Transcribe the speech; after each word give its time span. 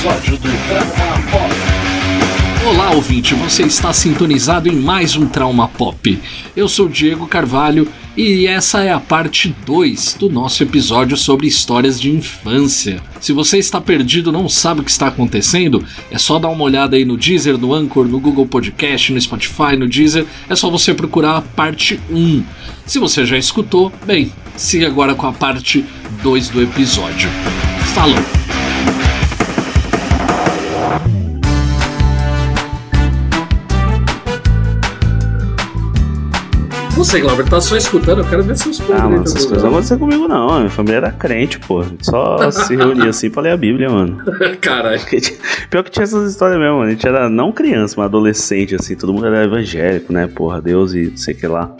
episódio 0.00 0.38
do 0.38 0.48
Trauma 0.66 1.30
Pop. 1.30 2.66
Olá, 2.66 2.90
ouvinte, 2.92 3.34
você 3.34 3.64
está 3.64 3.92
sintonizado 3.92 4.66
em 4.66 4.74
mais 4.74 5.14
um 5.14 5.26
Trauma 5.26 5.68
Pop. 5.68 6.18
Eu 6.56 6.68
sou 6.68 6.88
Diego 6.88 7.26
Carvalho 7.26 7.86
e 8.16 8.46
essa 8.46 8.82
é 8.82 8.90
a 8.90 8.98
parte 8.98 9.54
2 9.66 10.16
do 10.18 10.30
nosso 10.30 10.62
episódio 10.62 11.18
sobre 11.18 11.46
histórias 11.46 12.00
de 12.00 12.10
infância. 12.10 13.02
Se 13.20 13.34
você 13.34 13.58
está 13.58 13.78
perdido 13.78 14.32
não 14.32 14.48
sabe 14.48 14.80
o 14.80 14.84
que 14.84 14.90
está 14.90 15.08
acontecendo, 15.08 15.84
é 16.10 16.16
só 16.16 16.38
dar 16.38 16.48
uma 16.48 16.64
olhada 16.64 16.96
aí 16.96 17.04
no 17.04 17.18
Deezer, 17.18 17.58
no 17.58 17.74
Anchor, 17.74 18.08
no 18.08 18.18
Google 18.18 18.46
Podcast, 18.46 19.12
no 19.12 19.20
Spotify, 19.20 19.76
no 19.78 19.86
Deezer, 19.86 20.24
é 20.48 20.56
só 20.56 20.70
você 20.70 20.94
procurar 20.94 21.36
a 21.36 21.42
parte 21.42 22.00
1. 22.10 22.42
Se 22.86 22.98
você 22.98 23.26
já 23.26 23.36
escutou, 23.36 23.92
bem, 24.06 24.32
siga 24.56 24.86
agora 24.86 25.14
com 25.14 25.26
a 25.26 25.32
parte 25.32 25.84
2 26.22 26.48
do 26.48 26.62
episódio. 26.62 27.28
Falou! 27.92 28.39
Você, 37.00 37.18
Glauber, 37.18 37.48
tá 37.48 37.58
só 37.62 37.78
escutando, 37.78 38.18
eu 38.18 38.28
quero 38.28 38.42
ver 38.42 38.58
seus 38.58 38.78
podres. 38.78 39.00
Ah, 39.00 39.08
mano, 39.08 39.22
essas 39.22 39.46
coisas 39.46 39.62
não 39.62 39.70
acontecem 39.70 39.98
comigo 39.98 40.28
não. 40.28 40.58
Minha 40.58 40.68
família 40.68 40.96
era 40.98 41.10
crente, 41.10 41.58
pô. 41.58 41.82
Só 42.02 42.50
se 42.52 42.76
reunia 42.76 43.08
assim 43.08 43.30
pra 43.30 43.40
ler 43.40 43.52
a 43.52 43.56
Bíblia, 43.56 43.88
mano. 43.88 44.22
Caralho. 44.60 45.00
Pior 45.70 45.82
que 45.82 45.90
tinha 45.90 46.02
essas 46.02 46.30
histórias 46.30 46.60
mesmo, 46.60 46.76
mano. 46.76 46.88
A 46.88 46.90
gente 46.90 47.08
era 47.08 47.30
não 47.30 47.52
criança, 47.52 47.94
mas 47.96 48.04
adolescente, 48.04 48.74
assim. 48.74 48.94
Todo 48.96 49.14
mundo 49.14 49.26
era 49.26 49.44
evangélico, 49.44 50.12
né? 50.12 50.26
Porra, 50.26 50.60
Deus 50.60 50.92
e 50.92 51.08
não 51.08 51.16
sei 51.16 51.32
o 51.32 51.36
que 51.38 51.46
lá. 51.46 51.74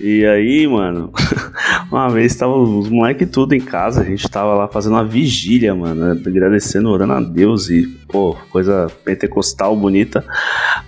E 0.00 0.24
aí, 0.24 0.66
mano, 0.66 1.12
uma 1.92 2.08
vez 2.08 2.34
tava 2.34 2.56
os 2.56 2.88
moleques 2.88 3.28
tudo 3.30 3.54
em 3.54 3.60
casa. 3.60 4.00
A 4.00 4.04
gente 4.04 4.26
tava 4.30 4.54
lá 4.54 4.66
fazendo 4.66 4.94
uma 4.94 5.04
vigília, 5.04 5.74
mano. 5.74 6.12
Agradecendo, 6.26 6.88
orando 6.88 7.12
a 7.12 7.20
Deus 7.20 7.68
e, 7.68 7.86
pô, 8.08 8.34
coisa 8.48 8.86
pentecostal 9.04 9.76
bonita. 9.76 10.24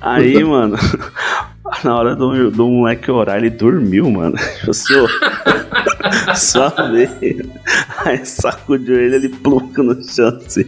Aí, 0.01 0.43
mano. 0.43 0.79
Na 1.85 1.97
hora 1.97 2.17
do, 2.17 2.51
do 2.51 2.69
moleque 2.69 3.11
orar, 3.11 3.39
ele 3.39 3.51
dormiu, 3.51 4.11
mano. 4.11 4.37
Eu 4.67 4.75
sou. 4.75 5.09
Só 6.35 6.71
veio. 6.91 7.51
Aí 8.05 8.25
sacudiu 8.25 9.01
ele, 9.01 9.17
ele 9.17 9.29
pluca 9.29 9.83
no 9.83 10.03
chão 10.03 10.39
assim. 10.45 10.65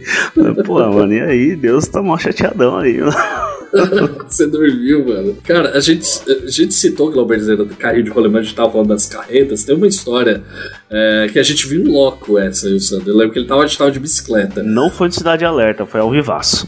Pô, 0.65 0.79
mano, 0.79 1.13
e 1.13 1.21
aí? 1.21 1.55
Deus 1.55 1.87
tá 1.87 2.01
mó 2.01 2.17
chateadão 2.17 2.77
aí, 2.77 2.99
mano. 2.99 3.58
Você 4.27 4.47
dormiu, 4.47 5.05
mano. 5.05 5.37
Cara, 5.43 5.77
a 5.77 5.79
gente, 5.79 6.07
a 6.27 6.49
gente 6.49 6.73
citou, 6.73 7.11
Glauber, 7.11 7.39
do 7.39 7.67
carrinho 7.75 8.03
de 8.03 8.09
rolemã, 8.09 8.39
a 8.39 8.41
gente 8.41 8.55
tava 8.55 8.71
falando 8.71 8.89
das 8.89 9.05
carretas. 9.05 9.63
Tem 9.63 9.75
uma 9.75 9.87
história 9.87 10.43
é, 10.89 11.27
que 11.31 11.39
a 11.39 11.43
gente 11.43 11.67
viu 11.67 11.81
em 11.81 11.87
loco 11.87 12.37
essa, 12.37 12.67
eu, 12.67 12.79
Sandro. 12.79 13.09
Eu 13.09 13.17
lembro 13.17 13.33
que 13.33 13.39
ele 13.39 13.47
tava, 13.47 13.63
a 13.63 13.67
gente 13.67 13.77
tava 13.77 13.91
de 13.91 13.99
bicicleta. 13.99 14.63
Não 14.63 14.89
foi 14.89 15.09
de 15.09 15.15
Cidade 15.15 15.45
Alerta, 15.45 15.85
foi 15.85 15.99
ao 15.99 16.11
Vivaço. 16.11 16.67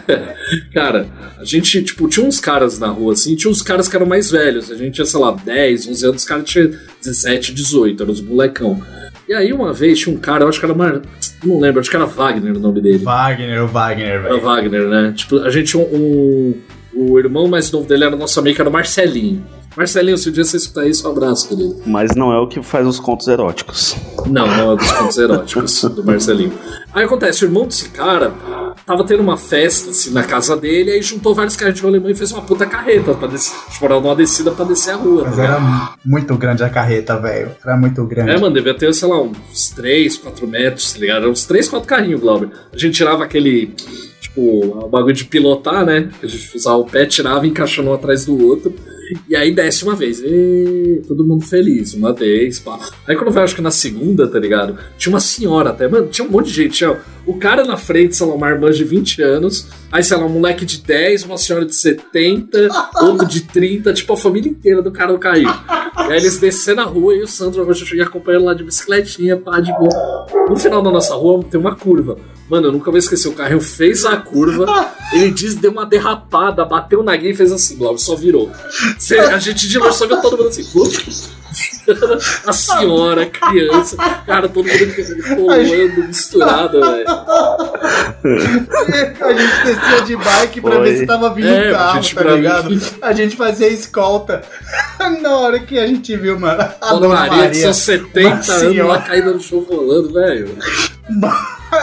cara, 0.72 1.06
a 1.38 1.44
gente, 1.44 1.82
tipo, 1.82 2.08
tinha 2.08 2.26
uns 2.26 2.40
caras 2.40 2.78
na 2.78 2.88
rua, 2.88 3.12
assim, 3.12 3.34
tinha 3.36 3.50
uns 3.50 3.62
caras 3.62 3.88
que 3.88 3.96
eram 3.96 4.06
mais 4.06 4.30
velhos. 4.30 4.70
A 4.70 4.74
gente 4.74 4.94
tinha, 4.94 5.06
sei 5.06 5.20
lá, 5.20 5.32
10, 5.32 5.88
11 5.88 6.06
anos, 6.06 6.22
os 6.22 6.28
caras 6.28 6.44
tinham 6.44 6.70
17, 7.02 7.52
18, 7.52 8.02
eram 8.02 8.12
os 8.12 8.20
molecão. 8.20 8.82
E 9.28 9.34
aí, 9.34 9.52
uma 9.52 9.72
vez, 9.72 9.98
tinha 9.98 10.14
um 10.14 10.18
cara, 10.18 10.44
eu 10.44 10.48
acho 10.48 10.58
que 10.58 10.64
era 10.64 10.74
Mar... 10.74 11.02
Não 11.44 11.60
lembro, 11.60 11.80
acho 11.80 11.90
que 11.90 11.96
era 11.96 12.06
Wagner 12.06 12.56
o 12.56 12.60
nome 12.60 12.80
dele. 12.80 12.98
Wagner, 12.98 13.62
o 13.62 13.68
Wagner, 13.68 14.22
velho. 14.22 14.34
Era 14.34 14.40
Wagner, 14.42 14.88
né? 14.88 15.12
Tipo, 15.14 15.38
a 15.40 15.50
gente 15.50 15.70
tinha 15.70 15.82
um, 15.82 15.94
um. 15.94 16.54
O 16.94 17.18
irmão 17.18 17.46
mais 17.46 17.70
novo 17.70 17.86
dele 17.86 18.04
era 18.04 18.16
nosso 18.16 18.40
amigo, 18.40 18.56
que 18.56 18.60
era 18.62 18.70
o 18.70 18.72
Marcelinho. 18.72 19.44
Marcelinho, 19.76 20.16
se 20.16 20.30
um 20.30 20.32
dia 20.32 20.42
você 20.44 20.56
escutar 20.56 20.86
isso, 20.86 21.06
um 21.06 21.10
abraço, 21.10 21.48
querido. 21.48 21.76
Mas 21.84 22.16
não 22.16 22.32
é 22.32 22.38
o 22.38 22.46
que 22.46 22.62
faz 22.62 22.86
os 22.86 22.98
contos 22.98 23.28
eróticos. 23.28 23.94
Não, 24.26 24.46
não 24.46 24.72
é 24.72 24.76
dos 24.76 24.90
contos 24.92 25.18
eróticos 25.18 25.82
do 25.94 26.02
Marcelinho. 26.02 26.52
Aí 26.94 27.04
acontece, 27.04 27.44
o 27.44 27.46
irmão 27.46 27.66
desse 27.66 27.90
cara 27.90 28.32
tava 28.86 29.04
tendo 29.04 29.20
uma 29.20 29.36
festa 29.36 29.90
assim, 29.90 30.12
na 30.12 30.22
casa 30.22 30.56
dele, 30.56 30.92
aí 30.92 31.02
juntou 31.02 31.34
vários 31.34 31.56
caras 31.56 31.74
de 31.74 31.82
rolemã 31.82 32.10
e 32.10 32.14
fez 32.14 32.32
uma 32.32 32.40
puta 32.40 32.64
carreta 32.64 33.12
pra 33.14 33.28
descer, 33.28 33.54
tipo, 33.70 33.84
era 33.84 33.98
uma 33.98 34.14
descida 34.14 34.50
pra 34.50 34.64
descer 34.64 34.92
a 34.92 34.96
rua. 34.96 35.24
Mas 35.26 35.36
tá 35.36 35.44
era 35.44 35.96
muito 36.04 36.34
grande 36.36 36.64
a 36.64 36.70
carreta, 36.70 37.18
velho. 37.18 37.50
Era 37.62 37.76
muito 37.76 38.02
grande. 38.06 38.30
É, 38.30 38.38
mano, 38.38 38.54
devia 38.54 38.72
ter, 38.74 38.94
sei 38.94 39.08
lá, 39.08 39.20
uns 39.20 39.70
3, 39.74 40.16
4 40.16 40.46
metros, 40.46 40.94
tá 40.94 41.00
ligado? 41.00 41.22
Era 41.22 41.30
uns 41.30 41.44
3, 41.44 41.68
4 41.68 41.86
carrinhos, 41.86 42.20
Glauber. 42.20 42.48
A 42.72 42.78
gente 42.78 42.94
tirava 42.94 43.24
aquele, 43.24 43.74
tipo, 44.20 44.40
o 44.40 44.88
bagulho 44.88 45.14
de 45.14 45.24
pilotar, 45.26 45.84
né? 45.84 46.08
A 46.22 46.26
gente 46.26 46.56
usava 46.56 46.78
o 46.78 46.86
pé, 46.86 47.04
tirava 47.04 47.46
e 47.46 47.50
encaixando 47.50 47.90
um 47.90 47.94
atrás 47.94 48.24
do 48.24 48.42
outro. 48.46 48.74
E 49.28 49.36
aí 49.36 49.54
desce 49.54 49.84
uma 49.84 49.94
vez. 49.94 50.20
E 50.20 51.02
todo 51.06 51.24
mundo 51.24 51.44
feliz, 51.44 51.94
uma 51.94 52.12
vez, 52.12 52.58
pá. 52.58 52.78
Aí 53.06 53.16
quando 53.16 53.30
vai, 53.30 53.44
acho 53.44 53.54
que 53.54 53.62
na 53.62 53.70
segunda, 53.70 54.26
tá 54.26 54.38
ligado? 54.38 54.78
Tinha 54.96 55.12
uma 55.12 55.20
senhora 55.20 55.70
até, 55.70 55.88
mano, 55.88 56.08
tinha 56.08 56.26
um 56.26 56.30
monte 56.30 56.46
de 56.46 56.54
gente. 56.54 56.78
Tinha 56.78 56.98
o 57.26 57.34
cara 57.34 57.64
na 57.64 57.76
frente, 57.76 58.14
sei 58.14 58.26
lá, 58.26 58.34
uma 58.34 58.48
irmã 58.48 58.70
de 58.70 58.84
20 58.84 59.20
anos. 59.20 59.66
Aí, 59.90 60.02
sei 60.02 60.16
lá, 60.16 60.24
um 60.24 60.28
moleque 60.28 60.64
de 60.64 60.80
10, 60.80 61.24
uma 61.24 61.36
senhora 61.36 61.66
de 61.66 61.74
70, 61.74 62.68
outro 63.02 63.26
de 63.26 63.42
30, 63.42 63.92
tipo 63.92 64.12
a 64.12 64.16
família 64.16 64.48
inteira 64.48 64.80
do 64.80 64.92
cara 64.92 65.12
do 65.12 65.18
carrinho. 65.18 65.52
E 65.98 66.12
aí 66.12 66.18
eles 66.18 66.38
descendo 66.38 66.76
na 66.76 66.84
rua 66.84 67.14
e 67.14 67.22
o 67.22 67.26
Sandro 67.26 67.66
eu 67.66 67.74
cheguei 67.74 68.04
acompanhando 68.04 68.44
lá 68.44 68.54
de 68.54 68.62
bicicletinha, 68.62 69.36
pá, 69.36 69.58
de 69.60 69.72
boa. 69.72 70.26
No 70.48 70.56
final 70.56 70.80
da 70.82 70.90
nossa 70.90 71.14
rua 71.14 71.42
tem 71.50 71.58
uma 71.58 71.74
curva. 71.74 72.16
Mano, 72.48 72.68
eu 72.68 72.72
nunca 72.72 72.90
vou 72.90 72.98
esquecer. 72.98 73.28
O 73.28 73.32
carrinho 73.32 73.60
fez 73.60 74.04
a 74.04 74.16
curva, 74.16 74.92
ele 75.12 75.30
disse, 75.32 75.56
deu 75.56 75.72
uma 75.72 75.84
derrapada, 75.84 76.64
bateu 76.64 77.02
na 77.02 77.16
guia 77.16 77.30
e 77.30 77.34
fez 77.34 77.50
assim, 77.50 77.76
Glauber, 77.76 77.98
só 77.98 78.14
virou. 78.14 78.52
A 79.32 79.38
gente 79.38 79.66
de 79.66 79.78
longe 79.78 79.96
só 79.96 80.06
viu 80.06 80.20
todo 80.20 80.36
mundo 80.36 80.48
assim. 80.50 80.64
a 82.46 82.52
senhora, 82.52 83.22
a 83.22 83.26
criança, 83.26 83.96
cara, 84.26 84.48
todo 84.48 84.66
mundo 84.66 85.36
pulando, 85.36 86.08
misturado, 86.08 86.80
velho. 86.80 87.06
A 88.26 89.32
gente 89.32 89.64
descia 89.64 90.00
de 90.02 90.16
bike 90.16 90.60
pra 90.60 90.72
Foi. 90.76 90.82
ver 90.82 90.98
se 90.98 91.06
tava 91.06 91.32
vindo 91.32 91.48
É, 91.48 91.70
o 91.70 91.74
carro, 91.74 92.02
gente 92.02 92.14
tá 92.14 92.22
ligado? 92.24 92.80
A 93.02 93.12
gente 93.12 93.36
fazia 93.36 93.68
escolta. 93.68 94.42
Na 95.20 95.36
hora 95.36 95.60
que 95.60 95.78
a 95.78 95.86
gente 95.86 96.16
viu, 96.16 96.38
mano, 96.38 96.68
a 96.80 96.94
Dona 96.94 97.08
Maria, 97.08 97.50
de 97.50 97.58
seus 97.58 97.76
70 97.76 98.28
uma 98.28 98.34
anos 98.34 98.46
senhora. 98.46 98.88
lá 98.88 99.00
caída 99.02 99.32
no 99.32 99.40
chão 99.40 99.60
rolando, 99.60 100.12
velho. 100.12 100.56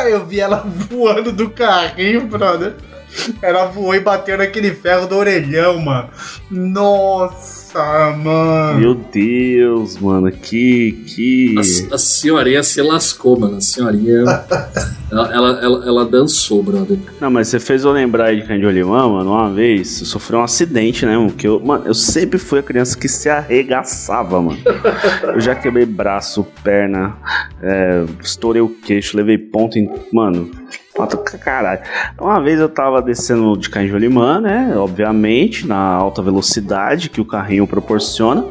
Eu 0.10 0.26
vi 0.26 0.40
ela 0.40 0.66
voando 0.90 1.32
do 1.32 1.50
carrinho, 1.50 2.22
brother. 2.28 2.74
Ela 3.42 3.66
voou 3.66 3.94
e 3.96 4.00
bateu 4.00 4.38
naquele 4.38 4.72
ferro 4.72 5.08
do 5.08 5.16
orelhão, 5.16 5.80
mano. 5.80 6.10
Nossa, 6.50 8.12
mano. 8.12 8.80
Meu 8.80 8.96
Deus, 8.96 9.98
mano, 9.98 10.32
que. 10.32 11.04
que... 11.08 11.56
A, 11.92 11.96
a 11.96 11.98
senhorinha 11.98 12.64
se 12.64 12.82
lascou, 12.82 13.40
mano. 13.40 13.58
A 13.58 13.62
senhorinha. 13.62 14.24
ela, 15.12 15.34
ela, 15.34 15.60
ela, 15.62 15.86
ela 15.86 16.06
dançou, 16.06 16.64
brother. 16.64 16.98
Não, 17.20 17.30
mas 17.30 17.48
você 17.48 17.60
fez 17.60 17.84
eu 17.84 17.92
lembrar 17.92 18.26
aí 18.26 18.42
de 18.42 18.48
Candy 18.48 18.66
Olimã, 18.66 19.08
mano. 19.08 19.32
Uma 19.32 19.52
vez 19.52 20.00
eu 20.00 20.06
sofri 20.06 20.36
um 20.36 20.44
acidente, 20.44 21.06
né, 21.06 21.18
mano? 21.18 21.32
Que 21.32 21.48
eu, 21.48 21.60
mano, 21.60 21.86
eu 21.86 21.94
sempre 21.94 22.40
fui 22.40 22.60
a 22.60 22.64
criança 22.64 22.98
que 22.98 23.08
se 23.08 23.30
arregaçava, 23.30 24.42
mano. 24.42 24.60
Eu 25.24 25.40
já 25.40 25.56
quebrei 25.56 25.86
braço, 25.86 26.46
perna, 26.64 27.16
é, 27.62 28.04
estourei 28.22 28.62
o 28.62 28.70
queixo, 28.70 29.18
levei 29.18 29.38
ponto 29.38 29.78
em. 29.78 29.90
Mano. 30.12 30.52
Mata 30.98 31.18
caralho. 31.18 31.82
Uma 32.20 32.40
vez 32.40 32.60
eu 32.60 32.70
tava 32.70 33.02
descendo 33.02 33.58
de 33.58 33.68
Canjolimã, 33.68 34.40
né? 34.40 34.74
Obviamente, 34.78 35.66
na 35.66 35.78
alta 35.78 36.22
velocidade 36.22 37.10
que 37.10 37.20
o 37.20 37.26
carrinho 37.26 37.66
proporciona. 37.66 38.46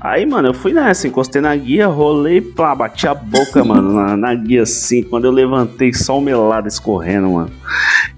Aí, 0.00 0.24
mano, 0.24 0.48
eu 0.48 0.54
fui 0.54 0.72
nessa, 0.72 1.06
encostei 1.06 1.42
na 1.42 1.54
guia, 1.54 1.86
rolei, 1.86 2.40
pá, 2.40 2.74
bati 2.74 3.06
a 3.06 3.14
boca, 3.14 3.62
mano, 3.62 3.92
na, 3.92 4.16
na 4.16 4.34
guia 4.34 4.62
assim. 4.62 5.02
Quando 5.02 5.26
eu 5.26 5.30
levantei, 5.30 5.92
só 5.92 6.18
o 6.18 6.22
melado 6.22 6.68
escorrendo, 6.68 7.28
mano. 7.30 7.50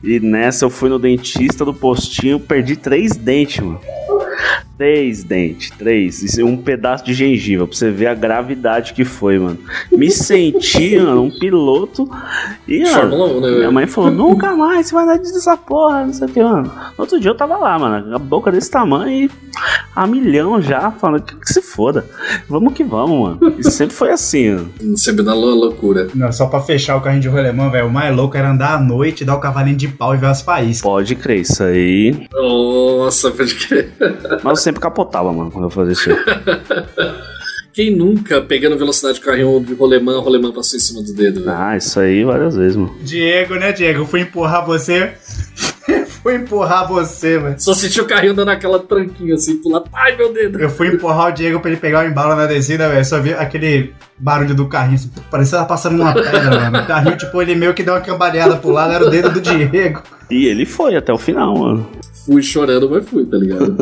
E 0.02 0.20
nessa 0.20 0.64
eu 0.64 0.70
fui 0.70 0.88
no 0.88 0.98
dentista 0.98 1.64
do 1.64 1.74
postinho, 1.74 2.38
perdi 2.38 2.76
três 2.76 3.16
dentes, 3.16 3.58
mano. 3.58 3.80
Três 4.76 5.24
dentes, 5.24 5.70
três. 5.70 6.22
Isso 6.22 6.38
é 6.38 6.44
um 6.44 6.56
pedaço 6.56 7.02
de 7.04 7.14
gengiva, 7.14 7.66
pra 7.66 7.74
você 7.74 7.90
ver 7.90 8.08
a 8.08 8.14
gravidade 8.14 8.92
que 8.92 9.04
foi, 9.04 9.38
mano. 9.38 9.58
Me 9.90 10.10
senti, 10.10 10.98
mano, 11.00 11.22
um 11.22 11.30
piloto. 11.30 12.06
E, 12.68 12.84
mano, 12.84 12.94
Fórmula 12.94 13.26
1, 13.26 13.40
né, 13.40 13.50
minha 13.56 13.70
mãe 13.70 13.86
falou, 13.86 14.10
nunca 14.12 14.54
mais 14.54 14.88
você 14.88 14.94
vai 14.94 15.06
dar 15.06 15.16
dessa 15.16 15.56
porra, 15.56 16.04
não 16.04 16.12
sei 16.12 16.26
o 16.26 16.30
que, 16.30 16.42
mano. 16.42 16.64
No 16.66 16.94
outro 16.98 17.18
dia 17.18 17.30
eu 17.30 17.34
tava 17.34 17.56
lá, 17.56 17.78
mano, 17.78 18.14
a 18.14 18.18
boca 18.18 18.52
desse 18.52 18.70
tamanho 18.70 19.24
e 19.24 19.30
a 19.96 20.06
milhão 20.06 20.60
já, 20.60 20.90
falando 20.92 21.22
que, 21.22 21.34
que 21.34 21.52
se 21.52 21.62
foda. 21.62 22.04
Vamos 22.48 22.74
que 22.74 22.84
vamos, 22.84 23.38
mano. 23.40 23.54
E 23.58 23.64
sempre 23.70 23.96
foi 23.96 24.10
assim, 24.10 24.50
mano. 24.50 24.98
Sempre 24.98 25.24
na 25.24 25.32
lou- 25.34 25.54
loucura. 25.54 26.06
Não, 26.14 26.30
só 26.30 26.46
pra 26.46 26.60
fechar 26.60 26.96
o 26.96 27.00
carrinho 27.00 27.22
de 27.22 27.28
rolemã, 27.28 27.70
velho. 27.70 27.86
O 27.86 27.90
mais 27.90 28.14
louco 28.14 28.36
era 28.36 28.50
andar 28.50 28.74
à 28.74 28.78
noite, 28.80 29.24
dar 29.24 29.34
o 29.36 29.40
cavalinho 29.40 29.76
de 29.76 29.88
pau 29.88 30.14
e 30.14 30.18
ver 30.18 30.26
as 30.26 30.42
faíscas. 30.42 30.82
Pode 30.82 31.14
crer, 31.16 31.40
isso 31.40 31.62
aí. 31.62 32.28
Nossa, 32.32 33.30
pode 33.30 33.54
crer. 33.54 33.90
Mas 34.44 34.58
eu 34.58 34.62
sempre 34.62 34.80
capotava, 34.82 35.32
mano, 35.32 35.50
quando 35.50 35.64
eu 35.64 35.70
fazia 35.70 35.92
isso 35.94 36.10
aí. 36.10 36.16
Quem 37.72 37.94
nunca 37.94 38.40
pegando 38.40 38.78
velocidade 38.78 39.18
de 39.18 39.24
carrinho 39.24 39.60
de 39.62 39.74
rolemã, 39.74 40.18
rolemã 40.18 40.50
passou 40.50 40.78
em 40.78 40.80
cima 40.80 41.02
do 41.02 41.12
dedo, 41.12 41.40
velho? 41.44 41.54
Ah, 41.56 41.76
isso 41.76 42.00
aí 42.00 42.24
várias 42.24 42.56
vezes, 42.56 42.74
mano. 42.76 42.94
Diego, 43.02 43.54
né, 43.56 43.70
Diego? 43.70 44.00
Eu 44.00 44.06
fui 44.06 44.20
empurrar 44.22 44.64
você. 44.64 45.12
Fui 46.26 46.34
empurrar 46.34 46.88
você, 46.88 47.38
velho. 47.38 47.54
Só 47.56 47.72
senti 47.72 48.00
o 48.00 48.04
carrinho 48.04 48.34
dando 48.34 48.50
aquela 48.50 48.80
tranquinha 48.80 49.36
assim, 49.36 49.58
pular. 49.58 49.84
Ai, 49.92 50.16
meu 50.16 50.32
dedo. 50.32 50.58
Eu 50.58 50.68
fui 50.68 50.88
empurrar 50.88 51.28
o 51.28 51.30
Diego 51.32 51.60
pra 51.60 51.70
ele 51.70 51.78
pegar 51.78 52.04
o 52.04 52.08
embalo 52.08 52.34
na 52.34 52.46
descida, 52.46 52.88
velho. 52.88 53.04
Só 53.04 53.20
vi 53.20 53.32
aquele 53.32 53.94
barulho 54.18 54.52
do 54.52 54.66
carrinho, 54.66 54.96
assim, 54.96 55.08
parecia 55.30 55.52
que 55.52 55.64
tava 55.64 55.68
passando 55.68 56.00
uma 56.00 56.12
pedra, 56.12 56.68
mano. 56.68 56.78
O 56.80 56.86
carrinho, 56.86 57.16
tipo, 57.16 57.40
ele 57.40 57.54
meio 57.54 57.72
que 57.74 57.84
deu 57.84 57.94
uma 57.94 58.00
cambaleada 58.00 58.56
pro 58.56 58.70
lado, 58.70 58.92
era 58.92 59.06
o 59.06 59.10
dedo 59.10 59.30
do 59.30 59.40
Diego. 59.40 60.02
E 60.28 60.46
ele 60.46 60.66
foi 60.66 60.96
até 60.96 61.12
o 61.12 61.18
final, 61.18 61.56
mano. 61.56 61.86
Fui 62.24 62.42
chorando, 62.42 62.90
mas 62.90 63.08
fui, 63.08 63.24
tá 63.24 63.36
ligado? 63.36 63.76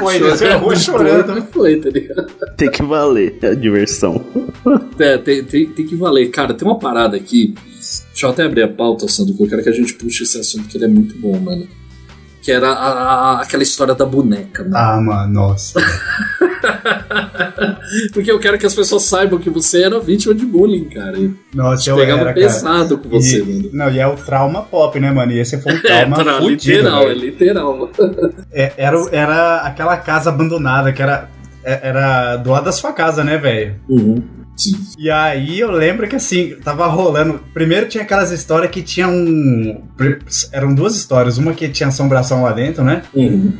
Foi, 0.00 0.18
desceu 0.18 0.52
a 0.52 0.56
rua 0.56 0.74
chorando. 0.74 1.28
mas 1.28 1.44
foi, 1.52 1.76
tá 1.76 1.88
ligado? 1.88 2.26
Tem 2.56 2.68
que 2.68 2.82
valer 2.82 3.38
a 3.44 3.54
diversão. 3.54 4.20
É, 4.98 5.16
tem, 5.18 5.44
tem, 5.44 5.66
tem 5.66 5.86
que 5.86 5.94
valer. 5.94 6.30
Cara, 6.30 6.52
tem 6.52 6.66
uma 6.66 6.80
parada 6.80 7.16
aqui. 7.16 7.54
Deixa 8.20 8.26
eu 8.26 8.30
até 8.32 8.42
abrir 8.44 8.62
a 8.64 8.68
pauta, 8.68 9.08
Sandro, 9.08 9.34
que 9.34 9.42
eu 9.42 9.48
quero 9.48 9.62
que 9.62 9.70
a 9.70 9.72
gente 9.72 9.94
puxe 9.94 10.24
esse 10.24 10.38
assunto, 10.38 10.68
que 10.68 10.76
ele 10.76 10.84
é 10.84 10.88
muito 10.88 11.16
bom, 11.18 11.38
mano. 11.40 11.66
Que 12.42 12.52
era 12.52 12.68
a- 12.68 13.38
a- 13.38 13.40
aquela 13.40 13.62
história 13.62 13.94
da 13.94 14.04
boneca, 14.04 14.62
mano. 14.62 14.76
Ah, 14.76 15.00
mano, 15.00 15.32
nossa. 15.32 15.80
Porque 18.12 18.30
eu 18.30 18.38
quero 18.38 18.58
que 18.58 18.66
as 18.66 18.74
pessoas 18.74 19.04
saibam 19.04 19.38
que 19.38 19.48
você 19.48 19.84
era 19.84 19.98
vítima 20.00 20.34
de 20.34 20.44
bullying, 20.44 20.84
cara. 20.90 21.18
E 21.18 21.34
Nossa, 21.54 21.88
eu 21.88 21.96
pegava 21.96 22.20
era, 22.20 22.34
cara. 22.34 22.46
pesado 22.46 22.98
com 22.98 23.08
você, 23.08 23.40
E- 23.40 23.42
mano. 23.42 23.70
Não, 23.72 23.90
e 23.90 23.98
é 23.98 24.06
o 24.06 24.14
trauma 24.16 24.64
pop, 24.64 25.00
né, 25.00 25.10
mano? 25.10 25.32
E 25.32 25.38
esse 25.38 25.58
foi 25.58 25.72
um 25.72 25.76
É, 25.78 25.80
trauma 25.80 26.22
tra- 26.22 26.38
fudido, 26.40 26.76
literal, 26.76 27.10
é 27.10 27.14
literal. 27.14 27.90
É, 28.52 28.72
era, 28.76 28.98
era 29.12 29.56
aquela 29.62 29.96
casa 29.96 30.28
abandonada, 30.28 30.92
que 30.92 31.00
era, 31.02 31.30
é- 31.64 31.88
era 31.88 32.36
do 32.36 32.50
lado 32.50 32.64
da 32.64 32.72
sua 32.72 32.92
casa, 32.92 33.24
né, 33.24 33.38
velho? 33.38 33.76
Uhum. 33.88 34.22
E 34.98 35.10
aí 35.10 35.60
eu 35.60 35.70
lembro 35.70 36.08
que 36.08 36.16
assim, 36.16 36.56
tava 36.62 36.86
rolando. 36.86 37.40
Primeiro 37.52 37.88
tinha 37.88 38.02
aquelas 38.02 38.30
histórias 38.30 38.70
que 38.70 38.82
tinha 38.82 39.08
um. 39.08 39.82
Eram 40.52 40.74
duas 40.74 40.96
histórias. 40.96 41.38
Uma 41.38 41.52
que 41.52 41.68
tinha 41.68 41.88
assombração 41.88 42.42
lá 42.42 42.52
dentro, 42.52 42.84
né? 42.84 43.02
Uhum. 43.14 43.52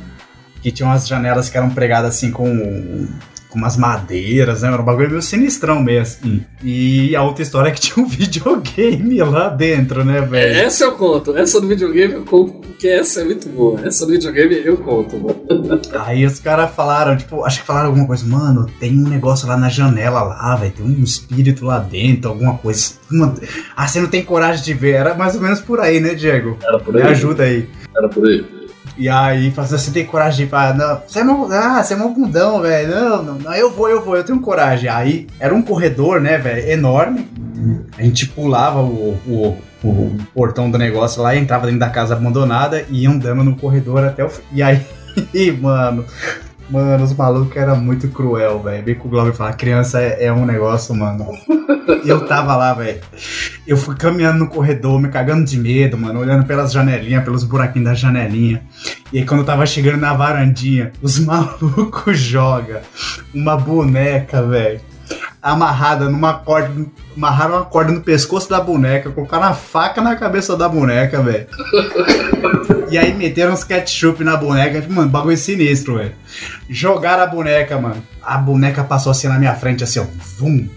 Que 0.63 0.71
tinha 0.71 0.87
umas 0.87 1.07
janelas 1.09 1.49
que 1.49 1.57
eram 1.57 1.71
pregadas 1.71 2.17
assim 2.17 2.31
com. 2.31 3.07
Com 3.51 3.59
umas 3.59 3.77
madeiras, 3.77 4.63
né? 4.63 4.69
Era 4.73 4.81
um 4.81 4.85
bagulho 4.85 5.11
meio 5.11 5.23
sinistrão 5.23 5.83
mesmo. 5.83 6.03
assim. 6.03 6.45
E 6.63 7.15
a 7.17 7.23
outra 7.23 7.43
história 7.43 7.69
é 7.69 7.73
que 7.73 7.81
tinha 7.83 8.05
um 8.05 8.09
videogame 8.09 9.19
lá 9.23 9.49
dentro, 9.49 10.05
né, 10.05 10.21
velho? 10.21 10.57
Essa 10.61 10.85
eu 10.85 10.93
conto. 10.93 11.37
Essa 11.37 11.61
do 11.61 11.67
videogame 11.67 12.15
eu 12.15 12.23
conto, 12.25 12.53
porque 12.61 12.89
essa 12.89 13.21
é 13.21 13.25
muito 13.25 13.49
boa. 13.49 13.81
Essa 13.87 14.07
do 14.07 14.13
videogame 14.13 14.61
eu 14.65 14.77
conto, 14.77 15.17
mano. 15.19 15.81
Aí 16.07 16.25
os 16.25 16.39
caras 16.39 16.71
falaram, 16.75 17.17
tipo, 17.17 17.45
acho 17.45 17.61
que 17.61 17.67
falaram 17.67 17.89
alguma 17.89 18.07
coisa, 18.07 18.25
mano, 18.27 18.67
tem 18.79 18.97
um 18.97 19.09
negócio 19.09 19.47
lá 19.49 19.57
na 19.57 19.69
janela 19.69 20.23
lá, 20.23 20.57
velho, 20.57 20.73
tem 20.73 20.87
um 20.87 21.03
espírito 21.03 21.65
lá 21.65 21.79
dentro, 21.79 22.31
alguma 22.31 22.57
coisa. 22.57 22.93
Uma- 23.11 23.35
Ah, 23.77 23.87
você 23.89 24.01
não 24.01 24.09
tem 24.09 24.23
coragem 24.25 24.65
de 24.65 24.75
ver. 24.75 24.93
Era 24.93 25.15
mais 25.15 25.35
ou 25.35 25.41
menos 25.41 25.61
por 25.61 25.81
aí, 25.81 25.99
né, 26.01 26.15
Diego? 26.15 26.57
Era 26.63 26.79
por 26.79 26.95
Me 26.95 27.03
aí. 27.03 27.09
ajuda 27.09 27.43
aí. 27.43 27.69
Era 27.97 28.09
por 28.09 28.27
aí. 28.27 28.45
E 29.01 29.09
aí, 29.09 29.51
fala 29.51 29.67
assim, 29.67 29.79
você 29.79 29.91
tem 29.91 30.05
coragem 30.05 30.45
de 30.45 30.51
pra. 30.51 30.75
Não, 30.75 31.01
você 31.07 31.21
é 31.21 31.25
meu. 31.25 31.51
Ah, 31.51 31.83
você 31.83 31.95
é 31.95 31.97
meu 31.97 32.11
bundão, 32.11 32.61
velho. 32.61 32.95
Não, 32.95 33.23
não, 33.23 33.35
não, 33.37 33.55
eu 33.55 33.71
vou, 33.71 33.89
eu 33.89 34.05
vou, 34.05 34.15
eu 34.15 34.23
tenho 34.23 34.39
coragem. 34.41 34.91
Aí 34.91 35.27
era 35.41 35.55
um 35.55 35.63
corredor, 35.63 36.21
né, 36.21 36.37
velho, 36.37 36.69
enorme. 36.69 37.27
A 37.97 38.03
gente 38.03 38.29
pulava 38.29 38.83
o, 38.83 39.19
o, 39.27 39.57
o 39.83 40.17
portão 40.35 40.71
do 40.71 40.77
negócio 40.77 41.23
lá, 41.23 41.35
entrava 41.35 41.65
dentro 41.65 41.81
da 41.81 41.89
casa 41.89 42.15
abandonada 42.15 42.85
e 42.91 43.05
ia 43.05 43.11
andando 43.11 43.43
no 43.43 43.57
corredor 43.57 44.05
até 44.05 44.23
o. 44.23 44.31
E 44.53 44.63
aí, 44.63 44.85
mano. 45.59 46.05
Mano, 46.71 47.03
os 47.03 47.13
malucos 47.13 47.57
eram 47.57 47.77
muito 47.81 48.07
cruel, 48.09 48.63
velho. 48.63 48.85
Bem 48.85 48.95
que 48.95 49.05
o 49.05 49.11
Glauber 49.11 49.33
fala, 49.33 49.53
criança 49.53 50.01
é, 50.01 50.27
é 50.27 50.33
um 50.33 50.47
negócio, 50.47 50.95
mano. 50.95 51.27
E 52.05 52.09
eu 52.09 52.25
tava 52.27 52.55
lá, 52.57 52.73
velho. 52.73 53.01
Eu 53.67 53.77
fui 53.77 53.97
caminhando 53.97 54.39
no 54.39 54.49
corredor, 54.49 55.01
me 55.01 55.09
cagando 55.09 55.45
de 55.45 55.59
medo, 55.59 55.99
mano, 55.99 56.21
olhando 56.21 56.47
pelas 56.47 56.71
janelinhas, 56.71 57.25
pelos 57.25 57.43
buraquinhos 57.43 57.89
da 57.89 57.95
janelinha. 57.95 58.63
E 59.13 59.19
aí, 59.19 59.27
quando 59.27 59.41
eu 59.41 59.47
tava 59.47 59.67
chegando 59.67 59.99
na 59.99 60.15
varandinha, 60.15 60.93
os 61.03 61.19
malucos 61.21 62.17
jogam 62.17 62.81
uma 63.35 63.57
boneca, 63.57 64.41
velho. 64.41 64.81
Amarrada 65.43 66.09
numa 66.09 66.35
corda. 66.35 66.71
Amarraram 67.17 67.57
uma 67.57 67.65
corda 67.65 67.93
no 67.93 68.01
pescoço 68.01 68.49
da 68.49 68.61
boneca, 68.61 69.11
colocaram 69.11 69.45
a 69.45 69.55
faca 69.55 70.01
na 70.01 70.17
cabeça 70.17 70.57
da 70.57 70.69
boneca, 70.69 71.23
velho. 71.23 71.47
E 72.91 72.99
aí 72.99 73.15
meteram 73.15 73.53
uns 73.53 73.65
ketchup 73.65 74.23
na 74.25 74.37
boneca, 74.37 74.81
tipo, 74.81 74.93
mano, 74.93 75.09
bagulho 75.09 75.37
sinistro, 75.37 75.97
velho. 75.97 76.13
Jogaram 76.69 77.23
a 77.23 77.27
boneca, 77.27 77.79
mano. 77.79 78.03
A 78.23 78.37
boneca 78.37 78.85
passou 78.85 79.13
assim 79.13 79.29
na 79.29 79.39
minha 79.39 79.55
frente, 79.55 79.85
assim, 79.85 80.01
ó. 80.01 80.07
Vum. 80.39 80.69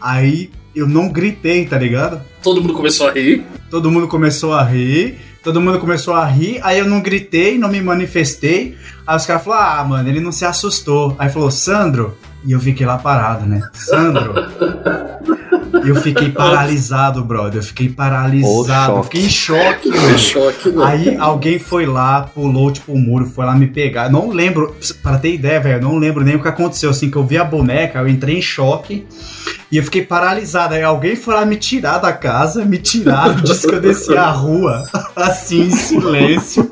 Aí 0.00 0.50
eu 0.74 0.86
não 0.86 1.08
gritei, 1.08 1.64
tá 1.66 1.78
ligado? 1.78 2.20
Todo 2.42 2.60
mundo 2.60 2.74
começou 2.74 3.08
a 3.08 3.12
rir. 3.12 3.44
Todo 3.70 3.90
mundo 3.90 4.08
começou 4.08 4.54
a 4.54 4.62
rir. 4.62 5.18
Todo 5.42 5.60
mundo 5.60 5.78
começou 5.78 6.14
a 6.14 6.24
rir. 6.24 6.58
Aí 6.62 6.78
eu 6.78 6.86
não 6.86 7.00
gritei, 7.00 7.58
não 7.58 7.68
me 7.68 7.80
manifestei. 7.80 8.76
Aí 9.06 9.16
os 9.16 9.26
caras 9.26 9.44
falaram, 9.44 9.80
ah, 9.80 9.84
mano, 9.84 10.08
ele 10.08 10.20
não 10.20 10.32
se 10.32 10.44
assustou. 10.44 11.14
Aí 11.18 11.28
falou, 11.28 11.50
Sandro. 11.50 12.16
E 12.46 12.52
eu 12.52 12.60
fiquei 12.60 12.86
lá 12.86 12.98
parado, 12.98 13.46
né? 13.46 13.60
Sandro. 13.72 14.34
E 15.84 15.88
eu 15.88 15.96
fiquei 15.96 16.30
paralisado, 16.30 17.24
brother. 17.24 17.60
Eu 17.60 17.62
fiquei 17.64 17.88
paralisado. 17.88 18.98
Eu 18.98 19.02
fiquei 19.04 19.22
em 19.24 19.28
choque, 19.28 19.90
Que 19.90 19.98
mano. 19.98 20.18
choque, 20.18 20.68
não. 20.70 20.84
Aí 20.84 21.16
alguém 21.18 21.58
foi 21.58 21.84
lá, 21.86 22.22
pulou 22.22 22.70
tipo 22.70 22.92
o 22.92 22.98
muro, 22.98 23.26
foi 23.26 23.44
lá 23.44 23.54
me 23.54 23.66
pegar. 23.66 24.10
Não 24.10 24.30
lembro, 24.30 24.74
para 25.02 25.18
ter 25.18 25.34
ideia, 25.34 25.60
velho, 25.60 25.76
eu 25.78 25.82
não 25.82 25.96
lembro 25.98 26.22
nem 26.24 26.36
o 26.36 26.42
que 26.42 26.48
aconteceu. 26.48 26.90
Assim, 26.90 27.10
que 27.10 27.16
eu 27.16 27.26
vi 27.26 27.36
a 27.38 27.44
boneca, 27.44 27.98
eu 27.98 28.08
entrei 28.08 28.38
em 28.38 28.42
choque 28.42 29.06
e 29.74 29.76
eu 29.76 29.82
fiquei 29.82 30.02
paralisado. 30.02 30.74
Aí 30.74 30.84
alguém 30.84 31.16
foi 31.16 31.34
lá 31.34 31.44
me 31.44 31.56
tirar 31.56 31.98
da 31.98 32.12
casa, 32.12 32.64
me 32.64 32.78
tiraram, 32.78 33.34
disse 33.42 33.66
que 33.66 33.74
eu 33.74 33.80
desci 33.80 34.16
a 34.16 34.30
rua, 34.30 34.84
assim, 35.16 35.62
em 35.62 35.70
silêncio, 35.72 36.70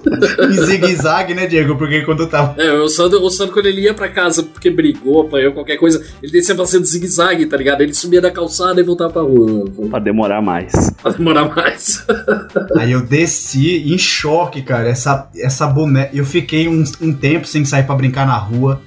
em 0.48 0.52
zigue-zague, 0.52 1.34
né, 1.34 1.48
Diego? 1.48 1.74
Porque 1.74 2.02
quando 2.02 2.20
eu 2.20 2.28
tava. 2.28 2.62
É, 2.62 2.72
o 2.74 2.88
Sandro, 2.88 3.20
o 3.20 3.28
Sandro, 3.28 3.54
quando 3.54 3.66
ele 3.66 3.80
ia 3.80 3.92
pra 3.92 4.08
casa 4.08 4.44
porque 4.44 4.70
brigou, 4.70 5.22
apanhou 5.22 5.52
qualquer 5.52 5.78
coisa, 5.78 6.00
ele 6.22 6.30
descia 6.30 6.54
fazendo 6.54 6.84
zigue-zague, 6.84 7.46
tá 7.46 7.56
ligado? 7.56 7.80
Ele 7.80 7.92
subia 7.92 8.20
da 8.20 8.30
calçada 8.30 8.80
e 8.80 8.84
voltava 8.84 9.14
pra 9.14 9.22
rua. 9.22 9.64
Pra 9.90 9.98
demorar 9.98 10.40
mais. 10.40 10.72
Pra 11.02 11.10
demorar 11.10 11.52
mais. 11.56 12.06
Aí 12.78 12.92
eu 12.92 13.00
desci 13.00 13.82
em 13.92 13.98
choque, 13.98 14.62
cara. 14.62 14.88
Essa, 14.88 15.28
essa 15.34 15.66
boneca. 15.66 16.14
Eu 16.14 16.24
fiquei 16.24 16.68
um, 16.68 16.84
um 17.00 17.12
tempo 17.12 17.48
sem 17.48 17.64
sair 17.64 17.82
pra 17.82 17.96
brincar 17.96 18.28
na 18.28 18.36
rua. 18.36 18.80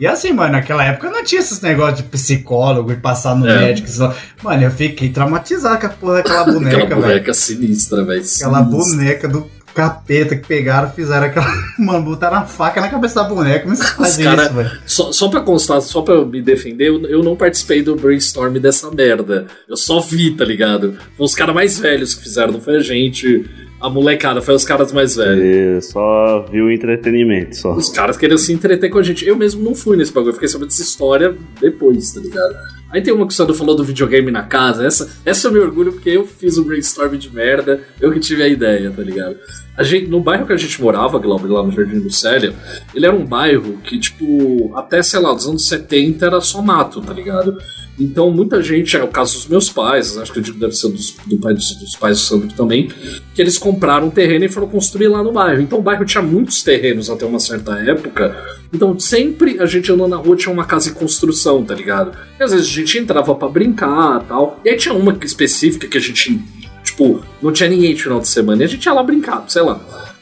E 0.00 0.06
assim, 0.06 0.32
mano, 0.32 0.52
naquela 0.52 0.82
época 0.82 1.10
não 1.10 1.22
tinha 1.22 1.40
esses 1.42 1.60
negócios 1.60 1.98
de 1.98 2.04
psicólogo 2.04 2.90
e 2.90 2.96
passar 2.96 3.36
no 3.36 3.46
É. 3.46 3.58
médico. 3.58 3.86
Só... 3.88 4.14
Mano, 4.42 4.62
eu 4.62 4.70
fiquei 4.70 5.10
traumatizado 5.10 5.78
com 5.78 5.86
a 5.86 5.90
porra 5.90 6.14
daquela 6.14 6.44
boneca, 6.50 6.76
Aquela 6.78 6.88
velho. 6.88 7.02
boneca 7.02 7.34
sinistra, 7.34 8.02
velho. 8.04 8.22
Aquela 8.36 8.62
boneca 8.62 9.28
do 9.28 9.46
capeta 9.74 10.34
que 10.36 10.46
pegaram, 10.48 10.90
fizeram 10.90 11.26
aquela. 11.26 11.46
Mano, 11.78 12.02
botaram 12.02 12.38
a 12.38 12.44
faca 12.46 12.80
na 12.80 12.88
cabeça 12.88 13.22
da 13.22 13.28
boneca. 13.28 13.64
Como 13.64 13.76
vocês 13.76 13.90
fazem 13.90 14.24
cara- 14.24 14.44
isso, 14.44 14.54
velho? 14.54 14.70
Só, 14.86 15.12
só 15.12 15.28
pra 15.28 15.40
constar, 15.42 15.80
só 15.82 16.00
pra 16.02 16.24
me 16.24 16.40
defender, 16.40 16.88
eu, 16.88 17.02
eu 17.06 17.22
não 17.22 17.36
participei 17.36 17.82
do 17.82 17.94
brainstorm 17.94 18.54
dessa 18.58 18.90
merda. 18.90 19.46
Eu 19.68 19.76
só 19.76 20.00
vi, 20.00 20.30
tá 20.32 20.44
ligado? 20.46 20.96
Foi 21.16 21.26
os 21.26 21.34
caras 21.34 21.54
mais 21.54 21.78
velhos 21.78 22.14
que 22.14 22.22
fizeram, 22.22 22.54
não 22.54 22.60
foi 22.60 22.76
a 22.78 22.80
gente. 22.80 23.44
A 23.80 23.88
molecada, 23.88 24.42
foi 24.42 24.54
os 24.54 24.64
caras 24.64 24.92
mais 24.92 25.16
velhos. 25.16 25.42
Ele 25.42 25.80
só 25.80 26.46
viu 26.50 26.70
entretenimento, 26.70 27.56
só. 27.56 27.72
Os 27.72 27.88
caras 27.88 28.16
queriam 28.16 28.36
se 28.36 28.52
entreter 28.52 28.90
com 28.90 28.98
a 28.98 29.02
gente. 29.02 29.26
Eu 29.26 29.36
mesmo 29.36 29.62
não 29.62 29.74
fui 29.74 29.96
nesse 29.96 30.12
bagulho, 30.12 30.34
fiquei 30.34 30.48
sabendo 30.48 30.68
dessa 30.68 30.82
história 30.82 31.34
depois, 31.60 32.12
tá 32.12 32.20
ligado? 32.20 32.54
Aí 32.90 33.00
tem 33.00 33.14
uma 33.14 33.26
que 33.26 33.32
o 33.32 33.36
Sandro 33.36 33.54
falou 33.54 33.74
do 33.74 33.84
videogame 33.84 34.30
na 34.30 34.42
casa. 34.42 34.84
Essa, 34.84 35.08
essa 35.24 35.48
eu 35.48 35.52
me 35.52 35.60
orgulho 35.60 35.92
porque 35.92 36.10
eu 36.10 36.26
fiz 36.26 36.58
o 36.58 36.64
brainstorm 36.64 37.16
de 37.16 37.32
merda, 37.32 37.80
eu 38.00 38.12
que 38.12 38.20
tive 38.20 38.42
a 38.42 38.48
ideia, 38.48 38.90
tá 38.90 39.02
ligado? 39.02 39.36
A 39.76 39.82
gente, 39.82 40.08
no 40.08 40.20
bairro 40.20 40.46
que 40.46 40.52
a 40.52 40.56
gente 40.56 40.82
morava, 40.82 41.18
Glauber, 41.18 41.48
lá 41.48 41.62
no 41.62 41.70
Jardim 41.70 42.00
do 42.00 42.10
Célia, 42.10 42.52
ele 42.94 43.06
era 43.06 43.14
um 43.14 43.24
bairro 43.24 43.78
que, 43.84 43.98
tipo, 43.98 44.72
até, 44.74 45.02
sei 45.02 45.20
lá, 45.20 45.32
dos 45.32 45.46
anos 45.46 45.66
70 45.68 46.26
era 46.26 46.40
só 46.40 46.60
mato, 46.60 47.00
tá 47.00 47.14
ligado? 47.14 47.56
Então 48.00 48.30
muita 48.30 48.62
gente, 48.62 48.96
é 48.96 49.04
o 49.04 49.08
caso 49.08 49.34
dos 49.34 49.46
meus 49.46 49.68
pais, 49.68 50.16
acho 50.16 50.32
que 50.32 50.38
eu 50.38 50.42
digo 50.42 50.58
deve 50.58 50.72
ser 50.72 50.88
dos, 50.88 51.14
do 51.26 51.36
pai 51.36 51.52
dos, 51.52 51.74
dos 51.74 51.94
pais 51.94 52.18
do 52.18 52.24
Sandro 52.24 52.48
também, 52.56 52.90
que 53.34 53.42
eles 53.42 53.58
compraram 53.58 54.06
um 54.06 54.10
terreno 54.10 54.46
e 54.46 54.48
foram 54.48 54.66
construir 54.66 55.08
lá 55.08 55.22
no 55.22 55.32
bairro. 55.32 55.60
Então 55.60 55.78
o 55.78 55.82
bairro 55.82 56.04
tinha 56.06 56.22
muitos 56.22 56.62
terrenos 56.62 57.10
até 57.10 57.26
uma 57.26 57.38
certa 57.38 57.74
época. 57.78 58.34
Então 58.72 58.98
sempre 58.98 59.60
a 59.60 59.66
gente 59.66 59.92
andando 59.92 60.10
na 60.10 60.16
rua 60.16 60.34
tinha 60.34 60.52
uma 60.52 60.64
casa 60.64 60.88
em 60.88 60.94
construção, 60.94 61.62
tá 61.62 61.74
ligado? 61.74 62.16
E 62.38 62.42
às 62.42 62.52
vezes 62.52 62.66
a 62.66 62.70
gente 62.70 62.98
entrava 62.98 63.34
pra 63.34 63.48
brincar 63.48 64.24
tal. 64.26 64.58
E 64.64 64.70
aí 64.70 64.76
tinha 64.76 64.94
uma 64.94 65.16
específica 65.22 65.86
que 65.86 65.98
a 65.98 66.00
gente, 66.00 66.40
tipo, 66.82 67.22
não 67.42 67.52
tinha 67.52 67.68
ninguém 67.68 67.94
de 67.94 68.02
final 68.02 68.20
de 68.20 68.28
semana 68.28 68.62
e 68.62 68.64
a 68.64 68.68
gente 68.68 68.84
ia 68.86 68.92
lá 68.94 69.02
brincar, 69.02 69.44
sei 69.46 69.62
lá. 69.62 69.78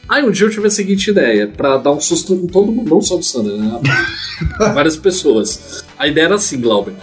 Aí 0.09 0.23
um 0.25 0.31
dia 0.31 0.47
eu 0.47 0.49
tive 0.49 0.65
a 0.65 0.71
seguinte 0.71 1.11
ideia, 1.11 1.47
pra 1.47 1.77
dar 1.77 1.91
um 1.91 2.01
susto 2.01 2.33
em 2.33 2.47
todo 2.47 2.71
mundo, 2.71 2.89
não 2.89 2.99
só 2.99 3.15
do 3.15 3.23
Sandro, 3.23 3.55
né? 3.55 3.79
Várias 4.73 4.97
pessoas. 4.97 5.85
A 5.99 6.07
ideia 6.07 6.25
era 6.25 6.35
assim, 6.35 6.59
Glauber. 6.59 6.95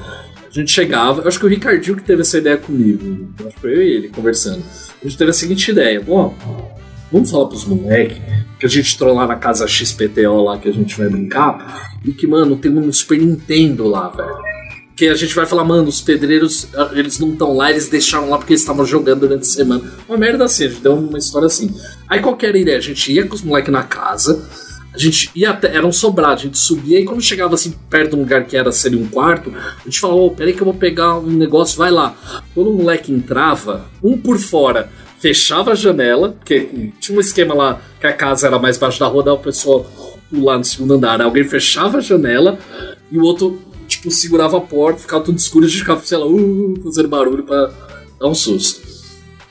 A 0.57 0.61
gente 0.61 0.73
chegava, 0.73 1.21
eu 1.21 1.29
acho 1.29 1.39
que 1.39 1.45
o 1.45 1.49
Ricardinho 1.51 1.97
que 1.97 2.03
teve 2.03 2.23
essa 2.23 2.39
ideia 2.39 2.57
comigo. 2.57 3.29
Acho 3.41 3.55
que 3.55 3.61
foi 3.61 3.75
eu 3.75 3.83
e 3.83 3.91
ele 3.91 4.09
conversando. 4.09 4.65
A 5.03 5.07
gente 5.07 5.19
teve 5.19 5.31
a 5.31 5.35
seguinte 5.35 5.71
ideia: 5.71 6.01
bom, 6.01 6.35
vamos 7.13 7.31
falar 7.31 7.47
pros 7.47 7.67
moleques 7.67 8.17
que 8.59 8.65
a 8.65 8.69
gente 8.69 9.05
lá 9.05 9.27
na 9.27 9.37
casa 9.37 9.69
XPTO 9.69 10.43
lá 10.43 10.57
que 10.57 10.67
a 10.67 10.73
gente 10.73 10.97
vai 10.97 11.11
brincar. 11.11 11.93
E 12.03 12.11
que, 12.11 12.27
mano, 12.27 12.57
tem 12.57 12.73
um 12.73 12.91
Super 12.91 13.19
Nintendo 13.19 13.87
lá, 13.87 14.09
velho. 14.09 14.35
Que 14.97 15.09
a 15.09 15.15
gente 15.15 15.35
vai 15.35 15.45
falar, 15.45 15.63
mano, 15.63 15.89
os 15.89 16.01
pedreiros, 16.01 16.69
ah, 16.75 16.91
eles 16.95 17.19
não 17.19 17.33
estão 17.33 17.53
lá, 17.55 17.71
eles 17.71 17.91
deixaram 17.91 18.31
lá 18.31 18.39
porque 18.39 18.55
eles 18.55 18.63
estavam 18.63 18.87
jogando 18.87 19.21
durante 19.21 19.43
a 19.43 19.45
semana. 19.45 19.93
Uma 20.09 20.17
merda 20.17 20.45
assim, 20.45 20.65
a 20.65 20.69
gente 20.71 20.81
deu 20.81 20.95
uma 20.95 21.19
história 21.19 21.47
assim. 21.47 21.75
Aí 22.09 22.21
qual 22.21 22.35
que 22.35 22.47
era 22.47 22.57
a 22.57 22.61
ideia? 22.61 22.79
A 22.79 22.81
gente 22.81 23.13
ia 23.13 23.27
com 23.27 23.35
os 23.35 23.43
moleques 23.43 23.71
na 23.71 23.83
casa, 23.83 24.49
a 24.97 24.99
gente 24.99 25.31
ia 25.35 25.51
até, 25.51 25.75
era 25.77 25.87
um 25.87 25.93
sobrado, 25.93 26.41
a 26.41 26.45
gente 26.45 26.59
subia 26.59 26.99
e 26.99 27.05
quando 27.05 27.21
chegava 27.21 27.55
assim 27.55 27.75
perto 27.91 28.13
do 28.13 28.23
lugar 28.23 28.45
que 28.47 28.57
era 28.57 28.73
seria 28.73 28.99
um 28.99 29.07
quarto, 29.07 29.53
a 29.55 29.85
gente 29.85 30.01
falava, 30.01 30.21
ô, 30.21 30.31
peraí 30.31 30.55
que 30.55 30.61
eu 30.61 30.65
vou 30.65 30.75
pegar 30.75 31.19
um 31.19 31.31
negócio, 31.31 31.77
vai 31.77 31.91
lá. 31.91 32.17
Quando 32.55 32.71
o 32.71 32.75
moleque 32.75 33.13
entrava, 33.13 33.87
um 34.03 34.17
por 34.17 34.39
fora, 34.39 34.91
fechava 35.19 35.73
a 35.73 35.75
janela, 35.75 36.31
porque 36.31 36.93
tinha 36.99 37.17
um 37.17 37.21
esquema 37.21 37.55
lá 37.55 37.81
que 38.01 38.07
a 38.07 38.13
casa 38.13 38.47
era 38.47 38.59
mais 38.59 38.79
baixo 38.79 38.99
da 38.99 39.07
rua, 39.07 39.23
dava 39.23 39.37
o 39.37 39.43
pessoal 39.43 39.87
pular 40.31 40.59
no 40.59 40.65
segundo 40.65 40.95
andar. 40.95 41.21
Alguém 41.21 41.45
fechava 41.45 41.99
a 41.99 42.01
janela 42.01 42.59
e 43.11 43.19
o 43.19 43.23
outro, 43.23 43.61
tipo, 43.87 44.11
segurava 44.11 44.57
a 44.57 44.61
porta, 44.61 45.01
ficava 45.01 45.23
tudo 45.23 45.39
escuro 45.39 45.65
e 45.65 45.69
a 45.69 45.71
gente 45.71 45.81
ficava, 45.81 46.01
sei 46.01 46.19
lá, 46.19 46.27
uh, 46.27 46.75
fazendo 46.83 47.09
barulho 47.09 47.43
pra 47.43 47.71
dar 48.19 48.29
um 48.29 48.35
susto. 48.35 48.96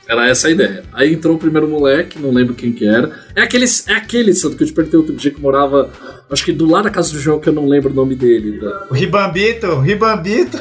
Era 0.08 0.28
essa 0.28 0.48
a 0.48 0.50
ideia. 0.50 0.84
Aí 0.92 1.12
entrou 1.12 1.34
o 1.34 1.38
primeiro 1.38 1.68
moleque, 1.68 2.18
não 2.18 2.30
lembro 2.30 2.54
quem 2.54 2.72
que 2.72 2.86
era. 2.86 3.10
É 3.34 3.42
aquele, 3.42 3.64
é 3.88 3.92
aquele 3.94 4.34
santo 4.34 4.56
que 4.56 4.62
eu 4.62 4.66
te 4.66 4.72
perguntei 4.72 4.98
outro 4.98 5.16
dia 5.16 5.30
que 5.30 5.40
morava, 5.40 5.90
acho 6.30 6.44
que 6.44 6.52
do 6.52 6.66
lado 6.66 6.84
da 6.84 6.90
casa 6.90 7.12
do 7.12 7.18
João, 7.18 7.40
que 7.40 7.48
eu 7.48 7.52
não 7.52 7.66
lembro 7.66 7.90
o 7.90 7.94
nome 7.94 8.14
dele. 8.14 8.60
Da... 8.60 8.86
O 8.90 8.94
Ribambito, 8.94 9.80
Ribambito. 9.80 10.58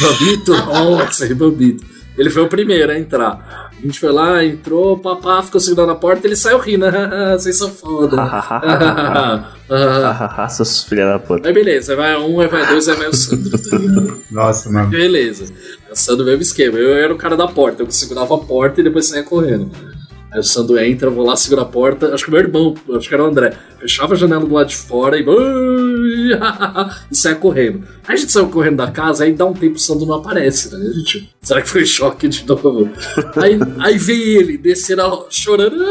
Ribambito? 0.00 0.52
Nossa, 0.66 1.26
Ribambito. 1.26 1.84
Ele 2.16 2.30
foi 2.30 2.42
o 2.42 2.48
primeiro 2.48 2.90
a 2.90 2.98
entrar. 2.98 3.65
A 3.78 3.86
gente 3.86 4.00
foi 4.00 4.10
lá, 4.10 4.44
entrou, 4.44 4.98
papá, 4.98 5.42
ficou 5.42 5.60
segurando 5.60 5.92
a 5.92 5.94
porta 5.94 6.26
ele 6.26 6.34
saiu 6.34 6.58
rindo. 6.58 6.86
Vocês 7.38 7.58
são 7.58 7.70
foda. 7.70 8.16
Seus 10.48 10.84
filha 10.84 11.06
da 11.06 11.18
puta. 11.18 11.48
Aí 11.48 11.54
beleza, 11.54 11.92
aí 11.92 11.96
vai 11.96 12.16
um, 12.16 12.40
aí 12.40 12.48
vai 12.48 12.66
dois, 12.66 12.88
aí 12.88 12.96
vai 12.96 13.08
o 13.08 13.14
Sandro. 13.14 14.22
Nossa, 14.30 14.70
mano. 14.70 14.88
beleza. 14.88 15.52
O 15.90 15.96
Sandro 15.96 16.24
mesmo 16.24 16.42
esquema. 16.42 16.78
Eu 16.78 16.96
era 16.96 17.12
o 17.12 17.18
cara 17.18 17.36
da 17.36 17.46
porta, 17.46 17.82
eu 17.82 17.90
segurava 17.90 18.34
a 18.34 18.38
porta 18.38 18.80
e 18.80 18.84
depois 18.84 19.06
saía 19.06 19.22
correndo. 19.22 19.70
Aí 20.36 20.40
o 20.40 20.44
Sandro 20.44 20.78
entra, 20.78 21.08
eu 21.08 21.14
vou 21.14 21.24
lá, 21.24 21.34
segura 21.34 21.62
a 21.62 21.64
porta. 21.64 22.14
Acho 22.14 22.26
que 22.26 22.30
meu 22.30 22.40
irmão, 22.40 22.74
acho 22.94 23.08
que 23.08 23.14
era 23.14 23.24
o 23.24 23.26
André, 23.26 23.56
fechava 23.80 24.12
a 24.12 24.16
janela 24.18 24.44
do 24.44 24.52
lado 24.52 24.68
de 24.68 24.76
fora 24.76 25.16
e. 25.18 25.24
e 27.10 27.16
saia 27.16 27.36
correndo. 27.36 27.88
Aí 28.06 28.14
a 28.14 28.16
gente 28.18 28.30
saiu 28.30 28.50
correndo 28.50 28.76
da 28.76 28.90
casa, 28.90 29.24
aí 29.24 29.32
dá 29.32 29.46
um 29.46 29.54
tempo 29.54 29.76
o 29.76 29.78
Sandro 29.78 30.04
não 30.04 30.16
aparece, 30.16 30.70
né? 30.76 30.90
A 30.90 30.92
gente, 30.92 31.34
será 31.40 31.62
que 31.62 31.70
foi 31.70 31.86
choque 31.86 32.28
de 32.28 32.46
novo? 32.46 32.90
aí, 33.36 33.58
aí 33.78 33.96
vem 33.96 34.20
ele, 34.20 34.58
descendo, 34.58 35.00
a- 35.00 35.24
chorando. 35.30 35.82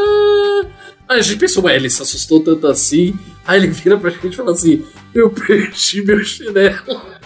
Aí 1.10 1.20
a 1.20 1.22
gente 1.24 1.40
pensou, 1.40 1.64
ué, 1.64 1.76
ele 1.76 1.90
se 1.90 2.04
assustou 2.04 2.40
tanto 2.40 2.68
assim. 2.68 3.18
Aí 3.48 3.60
ele 3.60 3.70
vira 3.70 3.98
pra 3.98 4.12
gente 4.12 4.28
e 4.32 4.36
fala 4.36 4.52
assim: 4.52 4.86
Eu 5.12 5.32
perdi 5.32 6.04
meu 6.04 6.24
chinelo. 6.24 6.78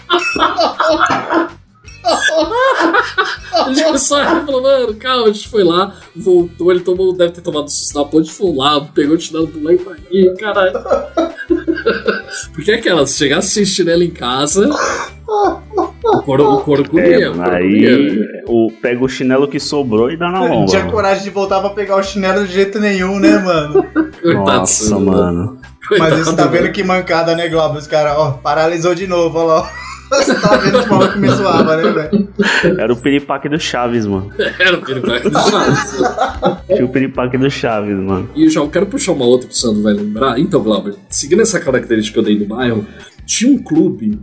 A 2.04 3.64
gente 3.68 3.84
começou 3.84 4.16
a 4.16 4.44
falou, 4.44 4.62
mano, 4.62 4.94
calma, 4.94 5.24
a 5.24 5.32
gente 5.32 5.48
foi 5.48 5.62
lá, 5.64 5.94
voltou, 6.16 6.70
ele 6.70 6.80
tomou, 6.80 7.12
deve 7.12 7.32
ter 7.32 7.40
tomado 7.40 7.68
susto 7.70 7.98
na 7.98 8.04
ponte, 8.04 8.30
foi 8.30 8.54
lá, 8.54 8.80
pegou 8.94 9.16
o 9.16 9.20
chinelo 9.20 9.46
do 9.46 9.62
lá 9.62 9.72
e 9.72 9.78
foi 9.78 9.92
aqui, 9.94 10.34
caralho. 10.38 10.72
Porque 12.54 12.70
é 12.70 12.76
aquela, 12.76 13.06
se 13.06 13.18
chegasse 13.18 13.48
sem 13.50 13.64
chinelo 13.64 14.02
em 14.02 14.10
casa, 14.10 14.70
o 15.26 16.22
couro, 16.22 16.54
o 16.54 16.60
couro 16.60 16.88
comia. 16.88 17.24
É, 17.24 17.28
o 17.28 17.34
couro 17.34 17.50
aí 17.50 18.16
né? 18.16 18.42
o, 18.46 18.70
pega 18.80 19.04
o 19.04 19.08
chinelo 19.08 19.48
que 19.48 19.60
sobrou 19.60 20.10
e 20.10 20.16
dá 20.16 20.30
na 20.30 20.40
Não 20.40 20.48
lomba. 20.48 20.66
tinha 20.66 20.86
coragem 20.90 21.24
de 21.24 21.30
voltar 21.30 21.60
pra 21.60 21.70
pegar 21.70 21.96
o 21.96 22.02
chinelo 22.02 22.46
de 22.46 22.52
jeito 22.52 22.78
nenhum, 22.78 23.18
né, 23.18 23.38
mano? 23.38 23.82
Coitado, 24.22 24.44
Nossa, 24.44 24.84
Sandro. 24.84 25.06
mano. 25.06 25.60
Coitado, 25.88 26.10
Mas 26.16 26.26
você 26.26 26.36
tá 26.36 26.46
vendo 26.46 26.72
que 26.72 26.82
mancada, 26.84 27.34
né, 27.34 27.48
Globo? 27.48 27.78
Os 27.78 27.86
caras, 27.86 28.16
ó, 28.16 28.32
paralisou 28.32 28.94
de 28.94 29.06
novo, 29.06 29.38
ó 29.38 29.44
lá. 29.44 29.70
Você 30.10 30.34
tá 30.34 30.56
vendo 30.56 30.78
os 30.78 30.86
malucos 30.86 31.12
que 31.14 31.18
me 31.20 31.30
suava, 31.30 31.76
né, 31.76 31.90
velho? 31.92 32.28
Era 32.78 32.92
o 32.92 32.96
piripaque 32.96 33.48
do 33.48 33.58
Chaves, 33.58 34.06
mano. 34.06 34.30
Era 34.58 34.76
o 34.76 34.82
piripaque 34.82 35.30
do 35.30 35.38
Chaves. 35.38 35.96
Tinha 36.66 36.84
o 36.84 36.88
piripaque 36.88 37.38
do 37.38 37.50
Chaves, 37.50 37.96
mano. 37.96 38.28
E 38.34 38.44
eu 38.44 38.50
já 38.50 38.66
quero 38.66 38.86
puxar 38.86 39.12
uma 39.12 39.24
outra 39.24 39.46
que 39.46 39.54
o 39.54 39.56
Sandro 39.56 39.82
vai 39.82 39.92
lembrar. 39.94 40.38
Então, 40.38 40.62
Glauber, 40.62 40.94
seguindo 41.08 41.42
essa 41.42 41.60
característica 41.60 42.14
que 42.14 42.18
eu 42.18 42.24
dei 42.24 42.38
do 42.38 42.46
bairro, 42.46 42.84
tinha 43.24 43.52
um 43.52 43.62
clube 43.62 44.18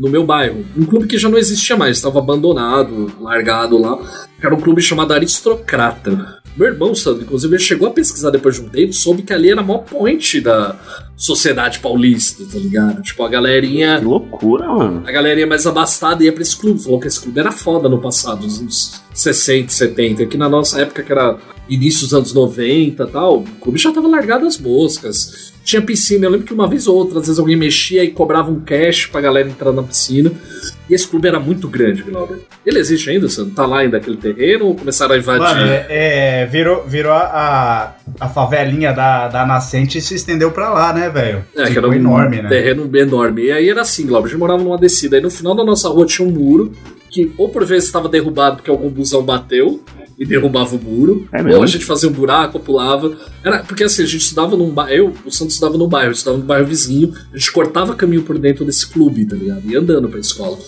no 0.00 0.08
meu 0.08 0.24
bairro. 0.24 0.64
Um 0.74 0.86
clube 0.86 1.06
que 1.06 1.18
já 1.18 1.28
não 1.28 1.36
existia 1.36 1.76
mais, 1.76 1.98
estava 1.98 2.18
abandonado, 2.18 3.12
largado 3.20 3.76
lá. 3.76 3.98
Era 4.42 4.54
um 4.54 4.60
clube 4.60 4.80
chamado 4.80 5.12
Aristocrata. 5.12 6.40
Meu 6.56 6.68
irmão, 6.68 6.94
Sandro, 6.94 7.22
inclusive, 7.22 7.54
ele 7.54 7.62
chegou 7.62 7.86
a 7.86 7.90
pesquisar 7.92 8.30
depois 8.30 8.56
de 8.56 8.62
um 8.62 8.68
tempo, 8.68 8.92
soube 8.94 9.22
que 9.22 9.32
ali 9.32 9.50
era 9.50 9.60
a 9.60 9.64
maior 9.64 9.84
point 9.84 10.40
da 10.40 10.74
sociedade 11.16 11.78
paulista, 11.80 12.42
tá 12.50 12.58
ligado? 12.58 13.02
Tipo, 13.02 13.22
a 13.24 13.28
galerinha 13.28 13.98
Que 13.98 14.04
loucura, 14.04 14.66
mano. 14.66 15.02
a 15.06 15.12
galerinha 15.12 15.46
mais 15.46 15.66
abastada 15.66 16.24
ia 16.24 16.32
pra 16.32 16.42
esse 16.42 16.56
clube. 16.56 16.82
Falou 16.82 16.98
que 16.98 17.06
esse 17.06 17.20
clube 17.20 17.38
era 17.38 17.52
foda 17.52 17.88
no 17.88 18.00
passado, 18.00 18.42
nos 18.42 18.58
anos 18.58 19.00
60, 19.12 19.70
70. 19.70 20.22
Aqui 20.22 20.36
na 20.38 20.48
nossa 20.48 20.80
época, 20.80 21.02
que 21.02 21.12
era 21.12 21.36
início 21.70 22.02
dos 22.02 22.12
anos 22.12 22.34
90 22.34 23.02
e 23.02 23.06
tal, 23.06 23.38
o 23.38 23.44
clube 23.60 23.78
já 23.78 23.92
tava 23.92 24.08
largado 24.08 24.44
as 24.46 24.58
moscas. 24.58 25.52
Tinha 25.62 25.80
piscina, 25.80 26.26
eu 26.26 26.30
lembro 26.30 26.46
que 26.46 26.52
uma 26.52 26.66
vez 26.66 26.86
ou 26.86 26.96
outra, 26.96 27.20
às 27.20 27.26
vezes 27.26 27.38
alguém 27.38 27.54
mexia 27.54 28.02
e 28.02 28.10
cobrava 28.10 28.50
um 28.50 28.60
cash 28.60 29.06
pra 29.06 29.20
galera 29.20 29.48
entrar 29.48 29.72
na 29.72 29.82
piscina. 29.82 30.32
E 30.88 30.94
esse 30.94 31.06
clube 31.06 31.28
era 31.28 31.38
muito 31.38 31.68
grande, 31.68 32.02
Glauber. 32.02 32.38
Ele 32.66 32.78
existe 32.78 33.08
ainda, 33.08 33.28
você 33.28 33.42
não 33.42 33.50
tá 33.50 33.64
lá 33.64 33.78
ainda 33.78 33.98
aquele 33.98 34.16
terreno 34.16 34.66
ou 34.66 34.74
começaram 34.74 35.14
a 35.14 35.18
invadir? 35.18 35.40
Mano, 35.40 35.70
é, 35.70 35.86
é, 36.42 36.46
virou, 36.46 36.84
virou 36.84 37.12
a, 37.12 37.94
a 38.18 38.28
favelinha 38.28 38.92
da, 38.92 39.28
da 39.28 39.46
nascente 39.46 39.98
e 39.98 40.00
se 40.00 40.14
estendeu 40.14 40.50
pra 40.50 40.70
lá, 40.70 40.92
né, 40.92 41.08
velho? 41.08 41.44
É, 41.54 41.62
que 41.62 41.68
Ficou 41.68 41.84
era 41.84 41.88
um 41.88 41.94
enorme, 41.94 42.42
né? 42.42 42.48
terreno 42.48 42.90
enorme. 42.96 43.44
E 43.44 43.52
aí 43.52 43.68
era 43.68 43.82
assim, 43.82 44.06
Glauber, 44.06 44.26
a 44.26 44.30
gente 44.30 44.40
morava 44.40 44.62
numa 44.62 44.78
descida. 44.78 45.16
Aí 45.16 45.22
no 45.22 45.30
final 45.30 45.54
da 45.54 45.64
nossa 45.64 45.88
rua 45.88 46.04
tinha 46.04 46.26
um 46.26 46.32
muro, 46.32 46.72
que 47.10 47.32
ou 47.36 47.48
por 47.48 47.64
vezes 47.64 47.86
estava 47.86 48.08
derrubado 48.08 48.56
porque 48.56 48.70
algum 48.70 48.88
busão 48.88 49.22
bateu 49.22 49.82
e 50.18 50.26
derrubava 50.26 50.76
o 50.76 50.78
muro, 50.78 51.26
É 51.32 51.56
ou 51.56 51.62
a 51.62 51.66
gente 51.66 51.84
fazia 51.86 52.06
um 52.06 52.12
buraco, 52.12 52.60
pulava. 52.60 53.16
Era, 53.42 53.60
porque 53.60 53.84
assim, 53.84 54.02
a 54.02 54.06
gente 54.06 54.20
estudava 54.20 54.54
num 54.54 54.70
bairro, 54.70 54.92
eu, 54.92 55.14
o 55.24 55.30
Santos 55.30 55.54
estudava 55.54 55.78
no 55.78 55.88
bairro, 55.88 56.10
eu 56.10 56.12
estudava 56.12 56.36
no 56.36 56.44
bairro 56.44 56.66
vizinho, 56.66 57.14
a 57.32 57.38
gente 57.38 57.50
cortava 57.50 57.94
caminho 57.94 58.22
por 58.22 58.38
dentro 58.38 58.62
desse 58.64 58.86
clube, 58.86 59.24
tá 59.24 59.34
ligado? 59.34 59.62
E 59.64 59.74
andando 59.74 60.10
pra 60.10 60.20
escola. 60.20 60.58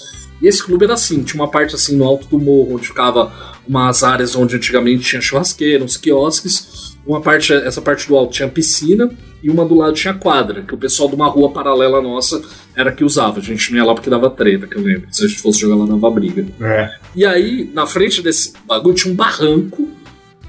E 0.41 0.49
esse 0.49 0.63
clube 0.65 0.85
era 0.85 0.95
assim, 0.95 1.23
tinha 1.23 1.41
uma 1.41 1.51
parte 1.51 1.75
assim 1.75 1.97
no 1.97 2.05
alto 2.05 2.27
do 2.29 2.39
morro, 2.39 2.77
onde 2.77 2.89
ficava 2.89 3.31
umas 3.69 4.03
áreas 4.03 4.35
onde 4.35 4.57
antigamente 4.57 5.05
tinha 5.05 5.21
churrasqueira, 5.21 5.85
uns 5.85 5.99
quiosques. 5.99 6.92
Uma 7.07 7.21
parte, 7.21 7.53
essa 7.53 7.83
parte 7.83 8.07
do 8.07 8.17
alto 8.17 8.33
tinha 8.33 8.49
piscina 8.49 9.11
e 9.43 9.51
uma 9.51 9.65
do 9.65 9.75
lado 9.75 9.95
tinha 9.95 10.15
quadra, 10.15 10.63
que 10.63 10.75
o 10.75 10.79
pessoal 10.79 11.09
de 11.09 11.17
uma 11.17 11.27
rua 11.27 11.51
paralela 11.51 12.01
nossa 12.01 12.41
era 12.77 12.93
que 12.93 13.03
usava. 13.03 13.41
A 13.41 13.43
gente 13.43 13.73
não 13.73 13.79
ia 13.79 13.85
lá 13.85 13.95
porque 13.95 14.09
dava 14.09 14.31
treta, 14.31 14.67
que 14.67 14.77
eu 14.77 14.83
lembro. 14.83 15.09
Se 15.11 15.25
a 15.25 15.29
gente 15.29 15.41
fosse 15.41 15.61
jogar 15.61 15.75
lá 15.75 15.87
dava 15.87 16.11
briga. 16.11 16.47
É. 16.61 16.95
E 17.17 17.27
aí, 17.27 17.69
na 17.75 17.87
frente 17.87 18.23
desse 18.23 18.53
bagulho 18.67 18.95
tinha 18.95 19.13
um 19.13 19.17
barranco 19.17 19.89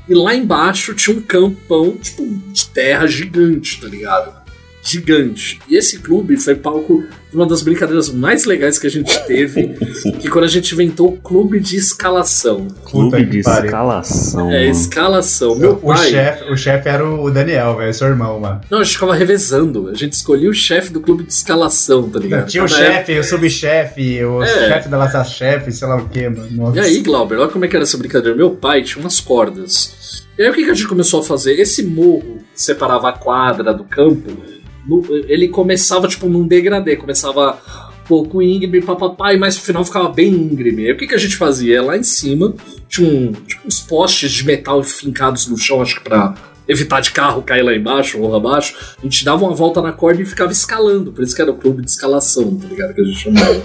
e 0.08 0.14
lá 0.14 0.36
embaixo 0.36 0.94
tinha 0.94 1.18
um 1.18 1.22
campão, 1.22 1.98
tipo, 1.98 2.24
de 2.26 2.68
terra 2.68 3.08
gigante, 3.08 3.82
tá 3.82 3.88
ligado? 3.88 4.43
Gigante. 4.84 5.60
E 5.70 5.76
esse 5.78 6.00
clube 6.00 6.36
foi 6.38 6.56
palco 6.56 7.04
de 7.32 7.36
uma 7.38 7.48
das 7.48 7.64
brincadeiras 7.64 8.10
mais 8.10 8.44
legais 8.46 8.78
que 8.78 8.86
a 8.86 8.90
gente 8.90 9.18
teve, 9.26 9.70
que 10.22 10.30
quando 10.30 10.44
a 10.46 10.48
gente 10.48 10.74
inventou 10.74 11.08
o 11.08 11.18
clube 11.18 11.60
de 11.60 11.78
escalação. 11.78 12.68
Clube 12.86 13.26
de 13.26 13.42
pariu. 13.42 13.66
escalação. 13.66 14.52
É, 14.52 14.68
escalação. 14.68 15.56
Meu 15.56 15.72
O 15.74 15.78
pai. 15.78 16.10
chefe 16.10 16.52
o 16.52 16.58
chefe 16.58 16.90
era 16.90 17.10
o 17.10 17.32
Daniel, 17.32 17.78
velho, 17.78 17.94
seu 17.94 18.08
irmão, 18.08 18.40
mano. 18.40 18.62
Não, 18.70 18.80
a 18.80 18.84
gente 18.84 18.94
ficava 18.94 19.16
revezando. 19.16 19.88
A 19.90 19.94
gente 19.96 20.14
escolhia 20.14 20.50
o 20.50 20.54
chefe 20.54 20.92
do 20.92 21.00
clube 21.00 21.24
de 21.24 21.32
escalação, 21.34 22.10
tá 22.10 22.20
ligado? 22.20 22.48
Tinha 22.48 22.64
o 22.64 22.68
Cada 22.70 22.82
época- 22.84 22.98
chefe, 23.06 23.20
o 23.20 23.24
subchefe, 23.24 24.24
o 24.26 24.44
É. 24.44 24.48
chefe 24.68 24.90
da 24.90 24.98
nossa 24.98 25.24
chefe, 25.24 25.72
sei 25.72 25.88
lá 25.88 25.96
o 25.96 26.10
que, 26.10 26.28
mano. 26.30 26.48
Nossa. 26.52 26.78
E 26.78 26.80
aí, 26.82 27.00
Glauber, 27.02 27.38
olha 27.40 27.50
como 27.50 27.64
é 27.66 27.68
que 27.68 27.76
era 27.76 27.84
essa 27.84 27.98
brincadeira. 27.98 28.36
Meu 28.38 28.52
pai 28.52 28.84
tinha 28.84 29.02
umas 29.04 29.20
cordas. 29.20 30.24
E 30.38 30.42
aí 30.44 30.50
o 30.50 30.54
que, 30.54 30.66
que 30.66 30.70
a 30.72 30.74
gente 30.74 30.88
começou 30.88 31.22
a 31.22 31.24
fazer? 31.24 31.54
Esse 31.60 31.84
morro 31.84 32.38
que 32.54 32.62
separava 32.62 33.10
a 33.10 33.14
quadra 33.14 33.74
do 33.74 33.84
campo, 33.84 34.32
ele 35.28 35.48
começava 35.48 36.08
tipo 36.08 36.28
num 36.28 36.48
degradê, 36.48 36.96
começava 36.96 37.60
pouco 38.08 38.42
íngreme, 38.42 38.82
papapá, 38.82 39.36
mas 39.38 39.56
no 39.56 39.62
final 39.62 39.86
ficava 39.86 40.10
bem 40.10 40.32
íngreme. 40.32 40.86
Aí 40.86 40.92
o 40.92 40.98
que, 40.98 41.08
que 41.08 41.16
a 41.16 41.20
gente 41.20 41.36
fazia? 41.36 41.82
Lá 41.82 41.98
em 41.98 42.04
cima 42.04 42.54
tinha 42.88 43.08
um, 43.08 43.32
tipo, 43.32 43.68
uns 43.68 43.80
postes 43.80 44.32
de 44.32 44.46
metal 44.46 44.84
fincados 44.84 45.48
no 45.48 45.58
chão, 45.58 45.82
acho 45.82 45.96
que 45.96 46.04
pra 46.04 46.36
evitar 46.68 47.02
de 47.02 47.12
carro 47.12 47.42
cair 47.42 47.62
lá 47.62 47.76
embaixo, 47.76 48.20
ou 48.20 48.36
abaixo. 48.36 48.96
A 48.98 49.04
gente 49.04 49.24
dava 49.24 49.44
uma 49.44 49.54
volta 49.54 49.82
na 49.82 49.92
corda 49.92 50.22
e 50.22 50.26
ficava 50.26 50.52
escalando. 50.52 51.12
Por 51.12 51.24
isso 51.24 51.36
que 51.36 51.42
era 51.42 51.52
o 51.52 51.58
clube 51.58 51.84
de 51.84 51.90
escalação, 51.90 52.56
tá 52.56 52.68
ligado? 52.68 52.94
Que 52.94 53.02
a 53.02 53.04
gente 53.04 53.20
chamava. 53.20 53.62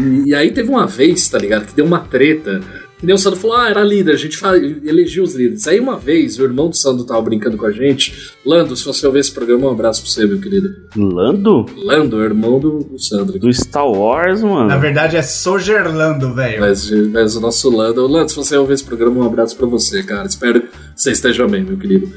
E, 0.00 0.28
e 0.30 0.34
aí 0.34 0.50
teve 0.50 0.70
uma 0.70 0.86
vez, 0.86 1.28
tá 1.28 1.38
ligado? 1.38 1.66
Que 1.66 1.74
deu 1.74 1.84
uma 1.84 2.00
treta. 2.00 2.60
Que 3.02 3.06
nem 3.06 3.16
o 3.16 3.18
Sandro 3.18 3.40
falou, 3.40 3.56
ah, 3.56 3.68
era 3.68 3.82
líder, 3.82 4.12
a 4.12 4.16
gente 4.16 4.38
elegia 4.84 5.24
os 5.24 5.34
líderes. 5.34 5.66
Aí 5.66 5.80
uma 5.80 5.98
vez, 5.98 6.38
o 6.38 6.44
irmão 6.44 6.68
do 6.68 6.76
Sandro 6.76 7.04
tava 7.04 7.20
brincando 7.20 7.56
com 7.56 7.66
a 7.66 7.72
gente. 7.72 8.30
Lando, 8.46 8.76
se 8.76 8.84
você 8.84 9.04
ouvir 9.04 9.18
esse 9.18 9.32
programa, 9.32 9.66
um 9.66 9.72
abraço 9.72 10.02
pra 10.02 10.08
você, 10.08 10.24
meu 10.24 10.38
querido. 10.38 10.72
Lando? 10.94 11.66
Lando, 11.78 12.18
o 12.18 12.22
irmão 12.22 12.60
do, 12.60 12.78
do 12.78 13.00
Sandro. 13.00 13.40
Do 13.40 13.52
Star 13.52 13.90
Wars, 13.90 14.40
mano. 14.44 14.68
Na 14.68 14.76
verdade 14.76 15.16
é 15.16 15.22
Sogerlando, 15.22 16.32
velho. 16.32 16.60
Mas, 16.60 16.88
mas 17.10 17.34
o 17.34 17.40
nosso 17.40 17.68
Lando. 17.76 18.06
Lando, 18.06 18.30
se 18.30 18.36
você 18.36 18.56
ouvir 18.56 18.74
esse 18.74 18.84
programa, 18.84 19.18
um 19.18 19.26
abraço 19.26 19.56
pra 19.56 19.66
você, 19.66 20.04
cara. 20.04 20.28
Espero 20.28 20.60
que 20.60 20.68
você 20.94 21.10
esteja 21.10 21.48
bem, 21.48 21.64
meu 21.64 21.76
querido. 21.76 22.08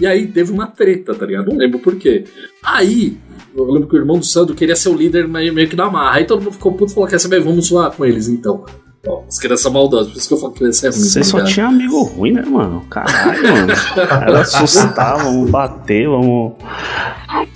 E 0.00 0.06
aí 0.06 0.26
teve 0.26 0.50
uma 0.52 0.66
treta, 0.68 1.14
tá 1.14 1.26
ligado? 1.26 1.50
Não 1.50 1.58
lembro 1.58 1.80
por 1.80 1.96
quê. 1.96 2.24
Aí, 2.62 3.18
Eu 3.54 3.70
lembro 3.70 3.90
que 3.90 3.94
o 3.94 3.98
irmão 3.98 4.18
do 4.18 4.24
Sandro 4.24 4.54
queria 4.54 4.74
ser 4.76 4.88
o 4.88 4.96
líder 4.96 5.28
meio, 5.28 5.52
meio 5.52 5.68
que 5.68 5.76
da 5.76 5.90
marra. 5.90 6.16
Aí 6.16 6.24
todo 6.24 6.42
mundo 6.42 6.54
ficou 6.54 6.72
puto 6.72 6.92
e 6.92 6.94
falou: 6.94 7.10
quer 7.10 7.20
saber? 7.20 7.40
Vamos 7.40 7.66
zoar 7.66 7.90
com 7.90 8.06
eles 8.06 8.26
então. 8.26 8.64
Ó, 9.06 9.22
as 9.26 9.38
crianças 9.38 9.72
maldosas, 9.72 10.12
por 10.12 10.18
isso 10.18 10.28
que 10.28 10.34
eu 10.34 10.38
falo 10.38 10.52
que 10.52 10.58
criança 10.58 10.86
é 10.86 10.90
ruim. 10.90 10.98
Você 11.00 11.20
tá 11.20 11.24
só 11.24 11.36
ligado? 11.38 11.52
tinha 11.52 11.66
amigo 11.66 12.02
ruim, 12.02 12.32
né, 12.32 12.42
mano? 12.42 12.84
Caralho, 12.90 13.42
mano. 13.42 13.72
Era 13.96 14.40
assustar, 14.42 15.16
vamos 15.18 15.50
bater, 15.50 16.06
vamos. 16.08 16.52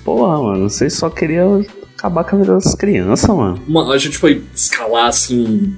Porra, 0.05 0.43
mano. 0.43 0.71
Vocês 0.71 0.95
só 0.95 1.11
queriam 1.11 1.65
acabar 1.99 2.25
com 2.25 2.37
a 2.37 2.39
vida 2.39 2.55
das 2.55 2.75
crianças, 2.75 3.29
mano. 3.29 3.61
Uma- 3.69 3.93
a 3.93 3.99
gente 3.99 4.17
foi 4.17 4.43
escalar 4.55 5.09
assim 5.09 5.77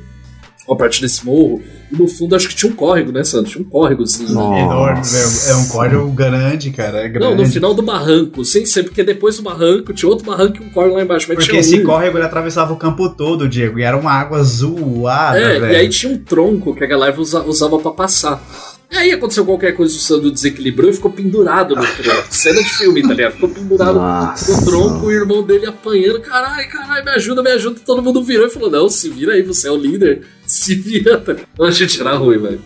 uma 0.69 0.77
parte 0.77 1.01
desse 1.01 1.25
morro 1.25 1.63
e 1.93 1.97
no 1.97 2.09
fundo 2.09 2.35
acho 2.35 2.49
que 2.49 2.55
tinha 2.57 2.71
um 2.71 2.75
córrego, 2.75 3.13
né, 3.13 3.23
Sandro? 3.23 3.51
Tinha 3.51 3.65
um 3.65 3.69
córregozinho. 3.69 4.31
Nossa. 4.31 4.61
Enorme, 4.61 5.03
velho. 5.05 5.29
É 5.51 5.57
um 5.57 5.69
código 5.69 6.11
grande, 6.11 6.71
cara. 6.71 6.99
É 6.99 7.09
grande. 7.09 7.25
Não, 7.27 7.37
no 7.37 7.47
final 7.49 7.73
do 7.75 7.83
barranco, 7.83 8.45
sem 8.45 8.67
ser, 8.67 8.83
porque 8.83 9.05
depois 9.05 9.37
do 9.37 9.43
barranco 9.43 9.93
tinha 9.93 10.09
outro 10.09 10.27
barranco 10.27 10.57
e 10.63 10.67
um 10.67 10.71
córrego 10.71 10.97
lá 10.97 11.03
embaixo. 11.03 11.27
Mas 11.29 11.37
Porque 11.37 11.51
tinha 11.51 11.61
esse 11.61 11.81
um, 11.81 11.85
córrego 11.85 12.19
ele 12.19 12.25
atravessava 12.27 12.73
o 12.73 12.77
campo 12.77 13.09
todo, 13.11 13.49
Diego. 13.49 13.79
E 13.79 13.83
era 13.83 13.97
uma 13.97 14.11
água 14.13 14.43
zoada, 14.43 15.39
É, 15.39 15.61
velho. 15.61 15.73
e 15.73 15.77
aí 15.77 15.89
tinha 15.89 16.13
um 16.13 16.19
tronco 16.19 16.75
que 16.75 16.83
a 16.83 16.87
galera 16.87 17.19
usa- 17.21 17.43
usava 17.45 17.79
pra 17.79 17.93
passar. 17.93 18.43
E 18.91 18.97
aí 18.97 19.13
aconteceu 19.13 19.45
qualquer 19.45 19.73
coisa, 19.73 19.95
o 19.95 19.99
Sandro 19.99 20.31
desequilibrou 20.31 20.89
e 20.89 20.93
ficou 20.93 21.11
pendurado 21.11 21.75
no 21.75 21.83
tronco. 21.85 22.27
Cena 22.31 22.63
de 22.63 22.71
filme, 22.71 23.03
tá 23.03 23.15
ligado? 23.15 23.33
Ficou 23.33 23.49
pendurado 23.49 23.95
Nossa. 23.95 24.53
no 24.53 24.65
tronco, 24.65 25.07
o 25.07 25.13
irmão 25.13 25.43
dele 25.43 25.67
apanhando. 25.67 26.21
Caralho, 26.21 26.69
caralho, 26.71 27.05
me 27.05 27.11
ajuda, 27.11 27.43
me 27.43 27.51
ajuda. 27.51 27.81
Todo 27.85 28.03
mundo 28.03 28.23
virou 28.23 28.47
e 28.47 28.51
falou: 28.51 28.71
Não, 28.71 28.89
se 28.89 29.09
vira 29.09 29.33
aí, 29.33 29.43
você 29.43 29.69
é 29.69 29.71
o 29.71 29.77
líder. 29.77 30.23
Se 30.47 30.75
vira. 30.75 31.23
A 31.61 31.71
gente 31.71 32.01
era 32.01 32.15
ruim, 32.15 32.39
velho. 32.39 32.61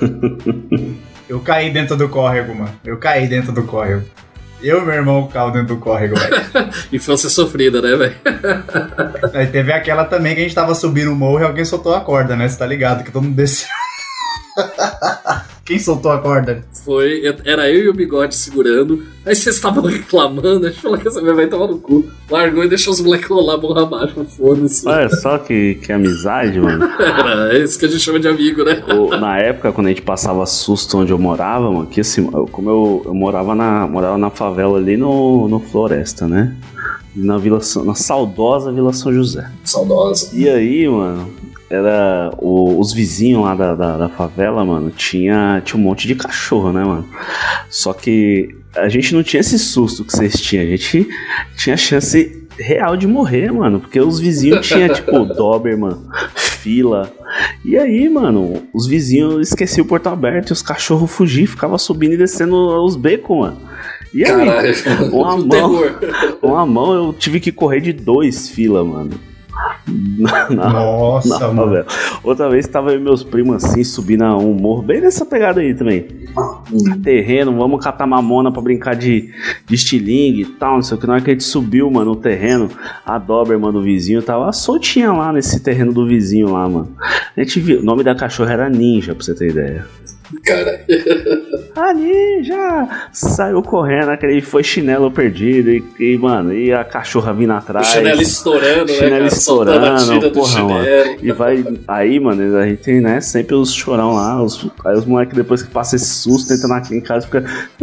Eu 1.28 1.40
caí 1.40 1.70
dentro 1.70 1.96
do 1.96 2.10
córrego, 2.10 2.54
mano. 2.54 2.78
Eu 2.84 2.98
caí 2.98 3.26
dentro 3.26 3.52
do 3.52 3.62
córrego. 3.62 4.04
Eu 4.62 4.82
e 4.82 4.84
meu 4.84 4.94
irmão 4.94 5.26
caímos 5.28 5.54
dentro 5.54 5.74
do 5.74 5.80
córrego, 5.80 6.14
velho. 6.14 6.36
Infância 6.92 7.30
sofrida, 7.30 7.80
né, 7.80 7.96
velho? 7.96 8.16
Aí 9.32 9.46
teve 9.46 9.72
aquela 9.72 10.04
também 10.04 10.34
que 10.34 10.40
a 10.40 10.44
gente 10.44 10.54
tava 10.54 10.74
subindo 10.74 11.10
o 11.10 11.16
morro 11.16 11.40
e 11.40 11.44
alguém 11.44 11.64
soltou 11.64 11.94
a 11.94 12.00
corda, 12.00 12.36
né? 12.36 12.46
Você 12.46 12.58
tá 12.58 12.66
ligado? 12.66 13.02
Que 13.02 13.10
todo 13.10 13.22
mundo 13.22 13.34
desceu. 13.34 13.66
Quem 15.64 15.78
soltou 15.78 16.10
a 16.10 16.18
corda? 16.18 16.64
Foi, 16.84 17.22
era 17.44 17.70
eu 17.70 17.84
e 17.84 17.88
o 17.88 17.94
bigode 17.94 18.34
segurando. 18.34 19.04
Aí 19.24 19.32
vocês 19.34 19.54
estavam 19.56 19.84
reclamando, 19.86 20.66
a 20.66 20.70
gente 20.70 20.82
falou 20.82 20.98
que 20.98 21.06
essa 21.06 21.22
minha 21.22 21.34
vai 21.34 21.46
tomar 21.46 21.68
no 21.68 21.78
cu. 21.78 22.04
Largou 22.28 22.64
e 22.64 22.68
deixou 22.68 22.92
os 22.92 23.00
moleques 23.00 23.28
rolar 23.28 23.58
morra 23.58 23.82
abaixo, 23.82 24.24
foda-se. 24.24 24.88
Olha 24.88 25.08
só 25.08 25.38
que, 25.38 25.76
que 25.76 25.92
amizade, 25.92 26.58
mano. 26.60 26.84
Era, 27.00 27.56
é 27.56 27.62
isso 27.62 27.78
que 27.78 27.84
a 27.84 27.88
gente 27.88 28.00
chama 28.00 28.18
de 28.18 28.26
amigo, 28.26 28.64
né? 28.64 28.82
O- 28.92 29.16
na 29.16 29.38
época, 29.38 29.70
quando 29.72 29.86
a 29.86 29.90
gente 29.90 30.02
passava 30.02 30.44
susto 30.46 30.98
onde 30.98 31.12
eu 31.12 31.18
morava, 31.18 31.70
mano, 31.70 31.86
que 31.86 32.00
assim, 32.00 32.28
eu- 32.34 32.46
como 32.50 32.68
eu, 32.68 33.02
eu 33.06 33.14
morava, 33.14 33.54
na, 33.54 33.86
morava 33.86 34.18
na 34.18 34.30
favela 34.30 34.78
ali 34.78 34.96
no, 34.96 35.46
no 35.48 35.60
Floresta, 35.60 36.26
né? 36.26 36.56
Na, 37.14 37.38
Vila, 37.38 37.60
São- 37.60 37.84
na 37.84 37.94
saudosa 37.94 38.72
Vila 38.72 38.92
São 38.92 39.12
José. 39.12 39.48
Saudosa. 39.62 40.30
E 40.32 40.48
aí, 40.48 40.88
mano, 40.88 41.30
era. 41.72 42.30
o- 42.38 42.78
os 42.78 42.92
vizinhos 42.92 43.42
lá 43.44 43.54
da, 43.54 43.74
da, 43.74 43.96
da 43.98 44.08
favela, 44.08 44.64
mano, 44.64 44.90
tinha, 44.90 45.60
tinha 45.64 45.78
um 45.80 45.82
monte 45.84 46.06
de 46.06 46.14
cachorro, 46.14 46.72
né, 46.72 46.84
mano? 46.84 47.06
Só 47.70 47.92
que 47.92 48.54
a 48.76 48.88
gente 48.88 49.14
não 49.14 49.22
tinha 49.22 49.40
esse 49.40 49.58
susto 49.58 50.04
que 50.04 50.12
vocês 50.12 50.40
tinham. 50.40 50.64
A 50.64 50.68
gente 50.68 51.08
tinha 51.56 51.76
chance 51.76 52.40
real 52.58 52.96
de 52.96 53.06
morrer, 53.06 53.50
mano. 53.52 53.80
Porque 53.80 54.00
os 54.00 54.18
vizinhos 54.20 54.66
tinham, 54.66 54.88
tipo, 54.94 55.24
Doberman, 55.24 55.96
fila. 56.34 57.10
E 57.64 57.76
aí, 57.78 58.08
mano, 58.08 58.62
os 58.74 58.86
vizinhos 58.86 59.48
esqueciam 59.48 59.84
o 59.84 59.88
portão 59.88 60.12
aberto 60.12 60.50
e 60.50 60.52
os 60.52 60.62
cachorros 60.62 61.10
fugiam, 61.10 61.46
ficavam 61.46 61.78
subindo 61.78 62.14
e 62.14 62.16
descendo 62.18 62.56
os 62.84 62.96
becos, 62.96 63.36
mano. 63.38 63.56
E 64.14 64.22
aí, 64.24 64.30
Caralho, 64.30 64.74
uma 65.12 65.36
mão. 65.40 65.48
terror. 65.48 65.98
com 66.40 66.56
a 66.56 66.66
mão 66.66 66.92
eu 66.92 67.12
tive 67.14 67.40
que 67.40 67.50
correr 67.50 67.80
de 67.80 67.92
dois 67.94 68.48
fila, 68.50 68.84
mano. 68.84 69.12
Na, 70.18 70.48
na, 70.50 70.70
Nossa, 70.70 71.38
na 71.38 71.52
mano. 71.52 71.84
Outra 72.22 72.48
vez 72.48 72.68
tava 72.68 72.92
eu 72.92 73.00
e 73.00 73.02
meus 73.02 73.24
primos 73.24 73.64
assim, 73.64 73.82
subindo 73.82 74.22
a 74.22 74.36
um 74.36 74.54
morro, 74.54 74.82
bem 74.82 75.00
nessa 75.00 75.26
pegada 75.26 75.60
aí 75.60 75.74
também. 75.74 76.06
Terreno, 77.02 77.56
vamos 77.56 77.82
catar 77.82 78.06
mamona 78.06 78.52
pra 78.52 78.62
brincar 78.62 78.94
de, 78.94 79.32
de 79.66 79.74
estilingue 79.74 80.42
e 80.42 80.46
tal, 80.46 80.76
não 80.76 80.82
sei 80.82 80.96
o 80.96 81.00
que. 81.00 81.06
Na 81.06 81.14
hora 81.14 81.22
que 81.22 81.30
a 81.30 81.32
gente 81.32 81.44
subiu, 81.44 81.90
mano, 81.90 82.12
o 82.12 82.16
terreno, 82.16 82.70
a 83.04 83.18
Doberman 83.18 83.72
do 83.72 83.82
vizinho 83.82 84.22
tava 84.22 84.52
soltinha 84.52 85.12
lá 85.12 85.32
nesse 85.32 85.60
terreno 85.60 85.92
do 85.92 86.06
vizinho 86.06 86.52
lá, 86.52 86.68
mano. 86.68 86.94
A 87.36 87.40
gente 87.42 87.58
viu, 87.60 87.80
o 87.80 87.82
nome 87.82 88.04
da 88.04 88.14
cachorra 88.14 88.52
era 88.52 88.70
Ninja, 88.70 89.14
pra 89.14 89.24
você 89.24 89.34
ter 89.34 89.50
ideia. 89.50 89.86
Cara, 90.44 90.84
A 91.76 91.92
ninja! 91.94 92.88
Saiu 93.12 93.62
correndo, 93.62 94.10
aquele 94.10 94.40
foi 94.40 94.62
chinelo 94.62 95.10
perdido 95.10 95.70
e, 95.70 95.84
e, 95.98 96.18
mano, 96.18 96.52
e 96.52 96.72
a 96.72 96.84
cachorra 96.84 97.32
vindo 97.32 97.52
o 97.52 97.56
atrás. 97.56 97.86
chinelo 97.88 98.22
estourando, 98.22 98.92
né? 98.92 98.98
Chinelo? 98.98 99.30
Soltando 99.30 99.84
a 99.84 99.94
estourando, 99.96 100.30
porra, 100.32 100.62
mano. 100.64 100.84
chinelo. 100.84 101.16
E 101.22 101.32
vai. 101.32 101.64
Aí, 101.88 102.20
mano, 102.20 102.56
a 102.58 102.66
gente 102.66 102.82
tem, 102.82 103.00
né, 103.00 103.20
sempre 103.20 103.54
os 103.54 103.72
chorão 103.72 104.14
lá. 104.14 104.42
Os, 104.42 104.66
aí 104.84 104.96
os 104.96 105.04
moleques, 105.04 105.36
depois 105.36 105.62
que 105.62 105.70
passa 105.70 105.96
esse 105.96 106.06
susto, 106.06 106.52
entra 106.52 106.68
na, 106.68 106.82
em 106.90 107.00
casa 107.00 107.26
e 107.26 107.28
fica. 107.28 107.44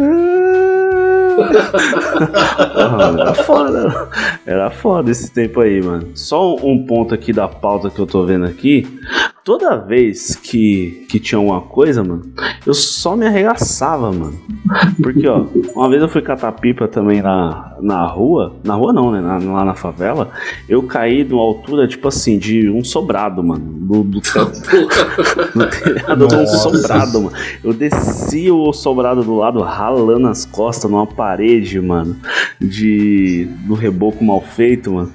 Mano, 2.90 3.20
era 3.20 3.34
foda. 3.34 4.08
Era 4.46 4.70
foda 4.70 5.10
esse 5.10 5.32
tempo 5.32 5.60
aí, 5.60 5.80
mano. 5.82 6.08
Só 6.14 6.54
um 6.56 6.84
ponto 6.84 7.14
aqui 7.14 7.32
da 7.32 7.48
pauta 7.48 7.88
que 7.90 7.98
eu 7.98 8.06
tô 8.06 8.24
vendo 8.26 8.44
aqui. 8.44 8.86
Toda 9.42 9.76
vez 9.78 10.36
que, 10.36 11.06
que 11.08 11.18
tinha 11.18 11.38
alguma 11.38 11.62
coisa, 11.62 12.04
mano, 12.04 12.22
eu 12.66 12.74
só 12.74 13.16
me 13.16 13.26
arregaçava, 13.26 14.12
mano. 14.12 14.38
Porque, 15.02 15.26
ó, 15.26 15.46
uma 15.74 15.88
vez 15.88 16.02
eu 16.02 16.08
fui 16.10 16.20
catar 16.20 16.52
pipa 16.52 16.86
também 16.86 17.22
na, 17.22 17.74
na 17.80 18.04
rua. 18.06 18.56
Na 18.62 18.74
rua 18.74 18.92
não, 18.92 19.10
né? 19.10 19.20
Na- 19.20 19.38
lá 19.38 19.64
na 19.64 19.74
favela. 19.74 20.30
Eu 20.68 20.82
caí 20.82 21.24
de 21.24 21.32
uma 21.32 21.42
altura, 21.42 21.88
tipo 21.88 22.06
assim, 22.06 22.38
de 22.38 22.68
um 22.68 22.84
sobrado, 22.84 23.42
mano. 23.42 23.64
Do, 23.80 24.02
do, 24.04 24.20
do 25.56 25.66
telhado 25.68 26.28
de 26.28 26.34
um 26.36 26.46
sobrado, 26.46 27.22
mano. 27.22 27.36
Eu 27.64 27.72
desci 27.72 28.50
o 28.50 28.72
sobrado 28.74 29.24
do 29.24 29.36
lado, 29.36 29.60
ralando 29.62 30.28
as 30.28 30.44
costas 30.44 30.90
numa 30.90 31.06
parede, 31.06 31.80
mano. 31.80 32.14
De. 32.60 33.48
do 33.66 33.72
reboco 33.74 34.22
mal 34.22 34.40
feito, 34.42 34.92
mano. 34.92 35.10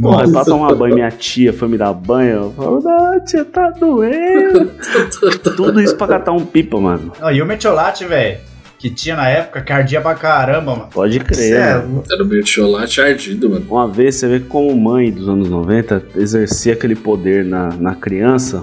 Porra, 0.00 0.30
pra 0.30 0.44
tomar 0.44 0.74
banho, 0.74 0.94
minha 0.94 1.10
tia 1.10 1.52
foi 1.52 1.68
me 1.68 1.76
dar 1.76 1.92
banho. 1.92 2.30
Eu 2.30 2.52
falo, 2.52 2.80
não, 2.82 3.24
tia, 3.24 3.44
tá 3.44 3.70
doendo. 3.70 4.70
Tudo 5.56 5.80
isso 5.80 5.96
pra 5.96 6.06
catar 6.06 6.32
um 6.32 6.44
pipa, 6.44 6.80
mano. 6.80 7.12
Ó, 7.20 7.30
e 7.30 7.42
o 7.42 7.46
metiolate, 7.46 8.04
velho, 8.06 8.38
que 8.78 8.90
tinha 8.90 9.14
na 9.16 9.28
época, 9.28 9.60
que 9.60 9.72
ardia 9.72 10.00
pra 10.00 10.14
caramba, 10.14 10.74
mano. 10.74 10.88
Pode 10.92 11.20
crer. 11.20 11.54
É 11.54 11.74
mano. 11.76 12.02
Era 12.10 12.22
o 12.22 12.26
meu 12.26 12.44
chocolate 12.44 13.00
ardido, 13.00 13.50
mano. 13.50 13.66
Uma 13.68 13.88
vez 13.88 14.16
você 14.16 14.28
vê 14.28 14.40
que 14.40 14.46
como 14.46 14.74
mãe 14.74 15.10
dos 15.10 15.28
anos 15.28 15.48
90 15.48 16.02
exercia 16.16 16.72
aquele 16.72 16.96
poder 16.96 17.44
na, 17.44 17.68
na 17.68 17.94
criança. 17.94 18.62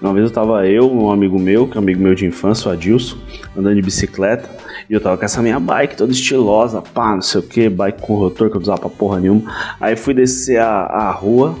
Uma 0.00 0.12
vez 0.12 0.26
eu 0.26 0.30
tava 0.30 0.66
eu, 0.66 0.90
um 0.90 1.10
amigo 1.10 1.38
meu, 1.38 1.66
que 1.66 1.76
é 1.76 1.80
um 1.80 1.82
amigo 1.82 2.00
meu 2.00 2.14
de 2.14 2.24
infância, 2.26 2.68
o 2.68 2.72
Adilson, 2.72 3.16
andando 3.56 3.74
de 3.74 3.82
bicicleta. 3.82 4.48
E 4.88 4.94
eu 4.94 5.00
tava 5.00 5.18
com 5.18 5.24
essa 5.24 5.42
minha 5.42 5.60
bike 5.60 5.96
toda 5.96 6.12
estilosa, 6.12 6.80
pá, 6.80 7.14
não 7.14 7.20
sei 7.20 7.40
o 7.40 7.44
que, 7.44 7.68
bike 7.68 8.00
com 8.00 8.14
rotor 8.14 8.50
que 8.50 8.56
eu 8.56 8.60
usava 8.60 8.80
pra 8.80 8.88
porra 8.88 9.20
nenhuma. 9.20 9.42
Aí 9.78 9.94
fui 9.96 10.14
descer 10.14 10.60
a, 10.60 10.84
a 10.84 11.10
rua, 11.10 11.54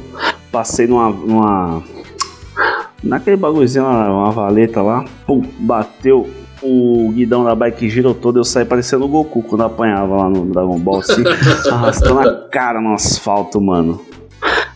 passei 0.50 0.86
numa. 0.86 1.10
numa 1.10 1.82
naquele 3.02 3.36
bagulhozinho 3.36 3.84
lá, 3.84 4.10
uma 4.10 4.32
valeta 4.32 4.82
lá, 4.82 5.04
pum, 5.26 5.42
bateu 5.60 6.28
o 6.62 7.12
guidão 7.12 7.44
da 7.44 7.54
bike 7.54 7.88
girou 7.88 8.14
todo, 8.14 8.38
eu 8.38 8.44
saí 8.44 8.64
parecendo 8.64 9.04
o 9.04 9.08
Goku 9.08 9.42
quando 9.42 9.62
apanhava 9.62 10.16
lá 10.16 10.28
no 10.28 10.46
Dragon 10.46 10.78
Ball, 10.78 10.98
assim, 11.00 11.22
arrastando 11.70 12.20
a 12.20 12.48
cara 12.48 12.80
no 12.80 12.94
asfalto, 12.94 13.60
mano. 13.60 14.04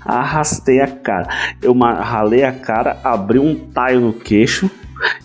Arrastei 0.04 0.80
a 0.80 0.86
cara. 0.86 1.28
Eu 1.60 1.72
ralei 1.74 2.44
a 2.44 2.52
cara, 2.52 2.98
abri 3.02 3.38
um 3.38 3.54
taio 3.54 4.00
no 4.00 4.12
queixo 4.12 4.70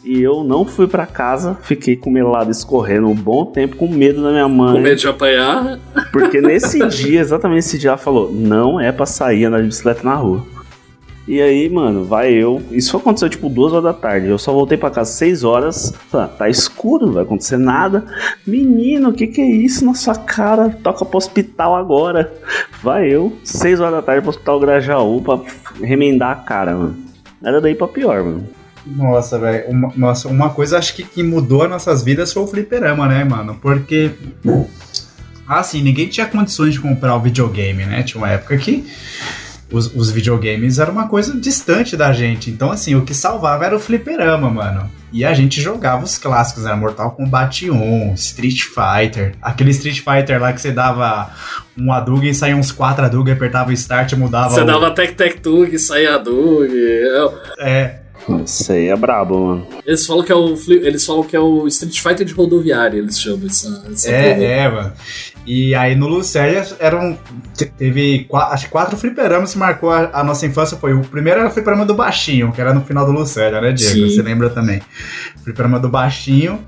e 0.03 0.21
eu 0.21 0.43
não 0.43 0.65
fui 0.65 0.87
pra 0.87 1.05
casa. 1.05 1.57
Fiquei 1.61 1.95
com 1.95 2.09
o 2.09 2.13
meu 2.13 2.27
lado 2.27 2.51
escorrendo 2.51 3.07
um 3.07 3.15
bom 3.15 3.45
tempo 3.45 3.75
com 3.75 3.87
medo 3.87 4.21
da 4.23 4.31
minha 4.31 4.43
Com 4.43 4.49
mãe. 4.49 4.81
medo 4.81 4.95
de 4.99 5.07
apanhar. 5.07 5.79
Porque 6.11 6.41
nesse 6.41 6.85
dia, 6.87 7.19
exatamente 7.19 7.59
esse 7.59 7.77
dia, 7.77 7.89
ela 7.91 7.97
falou: 7.97 8.31
não 8.31 8.79
é 8.79 8.91
pra 8.91 9.05
sair 9.05 9.45
andar 9.45 9.61
de 9.61 9.67
bicicleta 9.67 10.01
na 10.03 10.15
rua. 10.15 10.43
E 11.27 11.41
aí, 11.41 11.67
mano, 11.69 12.05
vai 12.05 12.31
eu. 12.31 12.61
Isso 12.71 12.95
aconteceu 12.95 13.27
tipo 13.27 13.49
duas 13.49 13.73
horas 13.73 13.83
da 13.83 13.93
tarde. 13.93 14.27
Eu 14.27 14.37
só 14.37 14.53
voltei 14.53 14.77
pra 14.77 14.89
casa 14.89 15.11
seis 15.11 15.43
horas. 15.43 15.93
Falei, 16.09 16.25
ah, 16.25 16.29
tá 16.29 16.47
escuro, 16.49 17.05
não 17.07 17.11
vai 17.13 17.23
acontecer 17.23 17.57
nada. 17.57 18.05
Menino, 18.45 19.09
o 19.09 19.13
que 19.13 19.27
que 19.27 19.41
é 19.41 19.45
isso 19.45 19.83
na 19.85 19.93
sua 19.93 20.15
cara? 20.15 20.69
Toca 20.81 21.03
pro 21.03 21.17
hospital 21.17 21.75
agora. 21.75 22.33
Vai 22.81 23.09
eu, 23.09 23.33
seis 23.43 23.81
horas 23.81 23.95
da 23.95 24.01
tarde 24.01 24.21
pro 24.21 24.29
hospital 24.29 24.57
Grajaú 24.61 25.21
pra 25.21 25.41
remendar 25.83 26.31
a 26.31 26.35
cara, 26.35 26.73
mano. 26.73 26.95
Era 27.43 27.59
daí 27.59 27.75
pra 27.75 27.89
pior, 27.89 28.23
mano. 28.23 28.47
Nossa, 28.95 29.37
velho. 29.37 29.69
Uma, 29.69 29.93
nossa, 29.95 30.27
uma 30.27 30.49
coisa 30.49 30.77
acho 30.77 30.95
que, 30.95 31.03
que 31.03 31.23
mudou 31.23 31.63
as 31.63 31.69
nossas 31.69 32.03
vidas 32.03 32.31
foi 32.31 32.43
o 32.43 32.47
fliperama, 32.47 33.07
né, 33.07 33.23
mano? 33.23 33.57
Porque. 33.61 34.11
Assim, 35.47 35.81
ninguém 35.81 36.07
tinha 36.07 36.25
condições 36.25 36.73
de 36.73 36.79
comprar 36.79 37.15
o 37.15 37.21
videogame, 37.21 37.85
né? 37.85 38.03
Tinha 38.03 38.21
uma 38.21 38.29
época 38.29 38.57
que 38.57 38.85
os, 39.71 39.93
os 39.93 40.09
videogames 40.09 40.79
era 40.79 40.91
uma 40.91 41.07
coisa 41.07 41.37
distante 41.39 41.95
da 41.97 42.13
gente. 42.13 42.49
Então, 42.49 42.71
assim, 42.71 42.95
o 42.95 43.03
que 43.03 43.13
salvava 43.13 43.65
era 43.65 43.75
o 43.75 43.79
fliperama, 43.79 44.49
mano. 44.49 44.89
E 45.11 45.23
a 45.23 45.33
gente 45.33 45.61
jogava 45.61 46.03
os 46.03 46.17
clássicos, 46.17 46.65
era 46.65 46.75
Mortal 46.75 47.11
Kombat 47.11 47.69
1, 47.69 48.13
Street 48.15 48.61
Fighter. 48.63 49.33
Aquele 49.41 49.71
Street 49.71 49.99
Fighter 49.99 50.41
lá 50.41 50.51
que 50.51 50.59
você 50.59 50.71
dava 50.71 51.31
um 51.77 51.91
Hadouken, 51.91 52.33
saía 52.33 52.55
uns 52.55 52.71
quatro 52.71 53.05
Hadouken, 53.05 53.33
apertava 53.33 53.69
o 53.69 53.73
start 53.73 54.11
e 54.11 54.15
mudava 54.15 54.49
Você 54.49 54.61
o... 54.61 54.65
dava 54.65 54.91
tec-tec-tug, 54.91 55.77
saía 55.79 56.17
Dug. 56.17 56.69
É, 57.59 57.99
Isso 58.45 58.71
aí 58.71 58.87
é 58.87 58.95
brabo, 58.95 59.39
mano. 59.39 59.67
Eles 59.85 60.05
falam 60.05 60.23
que 60.23 60.31
é 60.31 60.35
o, 60.35 60.55
eles 60.69 61.05
falam 61.05 61.23
que 61.23 61.35
é 61.35 61.39
o 61.39 61.67
Street 61.67 61.99
Fighter 62.01 62.25
de 62.25 62.33
rodoviária, 62.33 62.97
eles 62.97 63.19
chamam 63.19 63.45
essa, 63.47 63.83
essa 63.91 64.09
é, 64.11 64.43
é, 64.43 64.69
mano. 64.69 64.93
E 65.45 65.73
aí 65.75 65.95
no 65.95 66.07
Lucélia 66.07 66.65
eram. 66.79 67.17
te- 67.55 67.65
Teve 67.77 68.27
acho 68.33 68.65
que 68.65 68.71
quatro 68.71 68.97
fliperamas 68.97 69.53
que 69.53 69.57
marcou 69.57 69.89
a, 69.91 70.09
a 70.11 70.23
nossa 70.23 70.45
infância. 70.45 70.75
Foi 70.77 70.93
o 70.93 71.01
primeiro 71.01 71.39
era 71.39 71.47
o 71.47 71.51
fliperama 71.51 71.85
do 71.85 71.93
Baixinho, 71.93 72.51
que 72.51 72.59
era 72.59 72.73
no 72.73 72.81
final 72.81 73.05
do 73.05 73.11
Lucélia, 73.13 73.61
né, 73.61 73.71
Diego? 73.71 73.93
Sim. 73.93 74.09
Você 74.09 74.21
lembra 74.21 74.49
também? 74.49 74.81
Fliperama 75.43 75.79
do 75.79 75.87
Baixinho. 75.87 76.59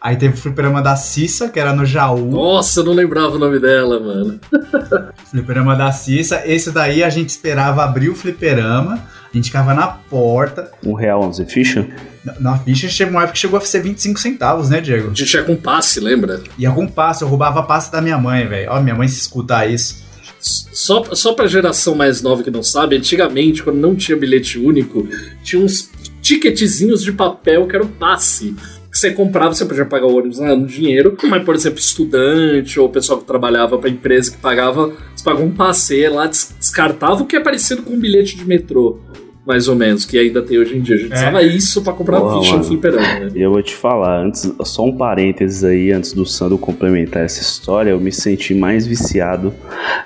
Aí 0.00 0.16
teve 0.16 0.34
o 0.34 0.36
fliperama 0.36 0.80
da 0.80 0.94
Cissa, 0.94 1.48
que 1.48 1.58
era 1.58 1.72
no 1.72 1.84
Jaú. 1.84 2.30
Nossa, 2.30 2.80
eu 2.80 2.84
não 2.84 2.92
lembrava 2.92 3.34
o 3.34 3.38
nome 3.38 3.58
dela, 3.58 3.98
mano. 3.98 4.38
Fliperama 5.30 5.74
da 5.74 5.90
Cissa. 5.90 6.42
Esse 6.44 6.70
daí 6.70 7.02
a 7.02 7.10
gente 7.10 7.30
esperava 7.30 7.82
abrir 7.82 8.08
o 8.10 8.14
fliperama. 8.14 9.02
A 9.32 9.36
gente 9.36 9.46
ficava 9.46 9.72
na 9.72 9.86
porta. 9.86 10.70
Um 10.84 10.94
real, 10.94 11.22
11 11.22 11.46
ficha? 11.46 11.88
Na, 12.24 12.40
na 12.40 12.58
ficha 12.58 12.88
chegou 12.88 13.14
uma 13.14 13.22
época 13.22 13.34
que 13.34 13.38
chegou 13.38 13.58
a 13.58 13.60
ser 13.62 13.80
25 13.80 14.18
centavos, 14.18 14.68
né, 14.68 14.80
Diego? 14.80 15.10
A 15.10 15.14
gente 15.14 15.32
ia 15.32 15.44
com 15.44 15.54
passe, 15.54 16.00
lembra? 16.00 16.42
Ia 16.58 16.70
com 16.72 16.86
passe, 16.86 17.22
eu 17.22 17.28
roubava 17.28 17.62
passe 17.62 17.92
da 17.92 18.00
minha 18.00 18.18
mãe, 18.18 18.46
velho. 18.46 18.70
Ó, 18.72 18.80
minha 18.80 18.94
mãe 18.94 19.06
se 19.06 19.20
escutar 19.20 19.70
isso. 19.70 20.04
Só, 20.40 21.04
só 21.14 21.34
pra 21.34 21.46
geração 21.46 21.94
mais 21.94 22.22
nova 22.22 22.42
que 22.42 22.50
não 22.50 22.62
sabe, 22.62 22.96
antigamente, 22.96 23.62
quando 23.62 23.76
não 23.76 23.94
tinha 23.94 24.16
bilhete 24.16 24.58
único, 24.58 25.06
tinha 25.42 25.62
uns 25.62 25.90
ticketzinhos 26.20 27.02
de 27.02 27.12
papel 27.12 27.66
que 27.66 27.76
era 27.76 27.84
o 27.84 27.88
passe. 27.88 28.56
Você 28.92 29.12
comprava, 29.12 29.54
você 29.54 29.64
podia 29.64 29.84
pagar 29.84 30.06
o 30.06 30.16
ônibus 30.16 30.40
ah, 30.40 30.56
no 30.56 30.66
dinheiro, 30.66 31.16
mas, 31.24 31.44
por 31.44 31.54
exemplo, 31.54 31.78
estudante 31.78 32.78
ou 32.80 32.88
pessoal 32.88 33.20
que 33.20 33.24
trabalhava 33.24 33.78
pra 33.78 33.88
empresa 33.88 34.32
que 34.32 34.38
pagava, 34.38 34.92
você 35.14 35.22
pagava 35.24 35.44
um 35.44 35.50
passe 35.52 36.08
lá, 36.08 36.26
des- 36.26 36.54
descartava 36.58 37.22
o 37.22 37.26
que 37.26 37.36
é 37.36 37.40
parecido 37.40 37.82
com 37.82 37.94
um 37.94 38.00
bilhete 38.00 38.36
de 38.36 38.44
metrô, 38.44 38.98
mais 39.46 39.68
ou 39.68 39.74
menos, 39.74 40.04
que 40.04 40.18
ainda 40.18 40.42
tem 40.42 40.58
hoje 40.58 40.76
em 40.76 40.80
dia. 40.80 40.94
A 40.94 40.98
gente 40.98 41.12
É. 41.12 41.16
usava 41.16 41.42
isso 41.42 41.82
pra 41.82 41.92
comprar 41.92 42.20
Porra, 42.20 42.38
ficha 42.40 42.52
no 42.52 42.58
mano. 42.58 42.68
fliperama, 42.68 43.20
né? 43.20 43.28
E 43.34 43.40
eu 43.42 43.50
vou 43.52 43.62
te 43.62 43.74
falar, 43.74 44.22
antes, 44.24 44.52
só 44.64 44.84
um 44.84 44.96
parênteses 44.96 45.64
aí, 45.64 45.90
antes 45.92 46.12
do 46.12 46.24
Sandro 46.26 46.58
complementar 46.58 47.24
essa 47.24 47.40
história, 47.40 47.90
eu 47.90 47.98
me 48.00 48.12
senti 48.12 48.54
mais 48.54 48.86
viciado 48.86 49.52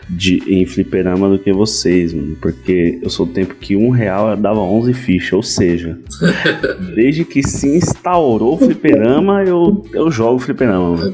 de, 0.09 0.43
em 0.47 0.65
fliperama 0.65 1.29
do 1.29 1.39
que 1.39 1.53
vocês, 1.53 2.15
mano. 2.15 2.37
Porque 2.41 2.99
eu 3.03 3.11
sou 3.11 3.27
do 3.27 3.33
tempo 3.33 3.55
que 3.57 3.77
um 3.77 3.91
real 3.91 4.37
dava 4.37 4.61
11 4.61 4.95
fichas, 4.95 5.33
ou 5.33 5.43
seja, 5.43 5.99
desde 6.95 7.25
que 7.25 7.43
se 7.43 7.67
instaurou 7.77 8.55
o 8.55 8.59
fliperama, 8.59 9.43
eu, 9.45 9.85
eu 9.93 10.11
jogo 10.11 10.39
fliperama, 10.39 10.97
mano. 10.97 11.13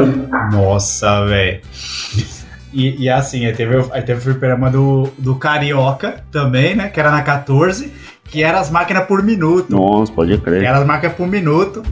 É. 0.00 0.54
Nossa, 0.56 1.24
velho. 1.26 1.60
E, 2.72 3.04
e 3.04 3.08
assim, 3.08 3.46
aí 3.46 3.52
teve, 3.52 3.76
o- 3.76 3.90
aí 3.92 4.02
teve 4.02 4.18
o 4.20 4.22
fliperama 4.22 4.70
do, 4.70 5.10
do 5.18 5.34
Carioca 5.36 6.22
também, 6.30 6.74
né? 6.76 6.88
Que 6.88 7.00
era 7.00 7.10
na 7.10 7.22
14, 7.22 7.92
que 8.24 8.42
era 8.42 8.60
as 8.60 8.70
máquinas 8.70 9.06
por 9.06 9.22
minuto. 9.22 9.70
Nossa, 9.70 10.12
pode 10.12 10.36
Que 10.36 10.44
crer. 10.44 10.62
era 10.64 10.78
as 10.78 10.86
máquinas 10.86 11.16
por 11.16 11.26
minuto. 11.26 11.82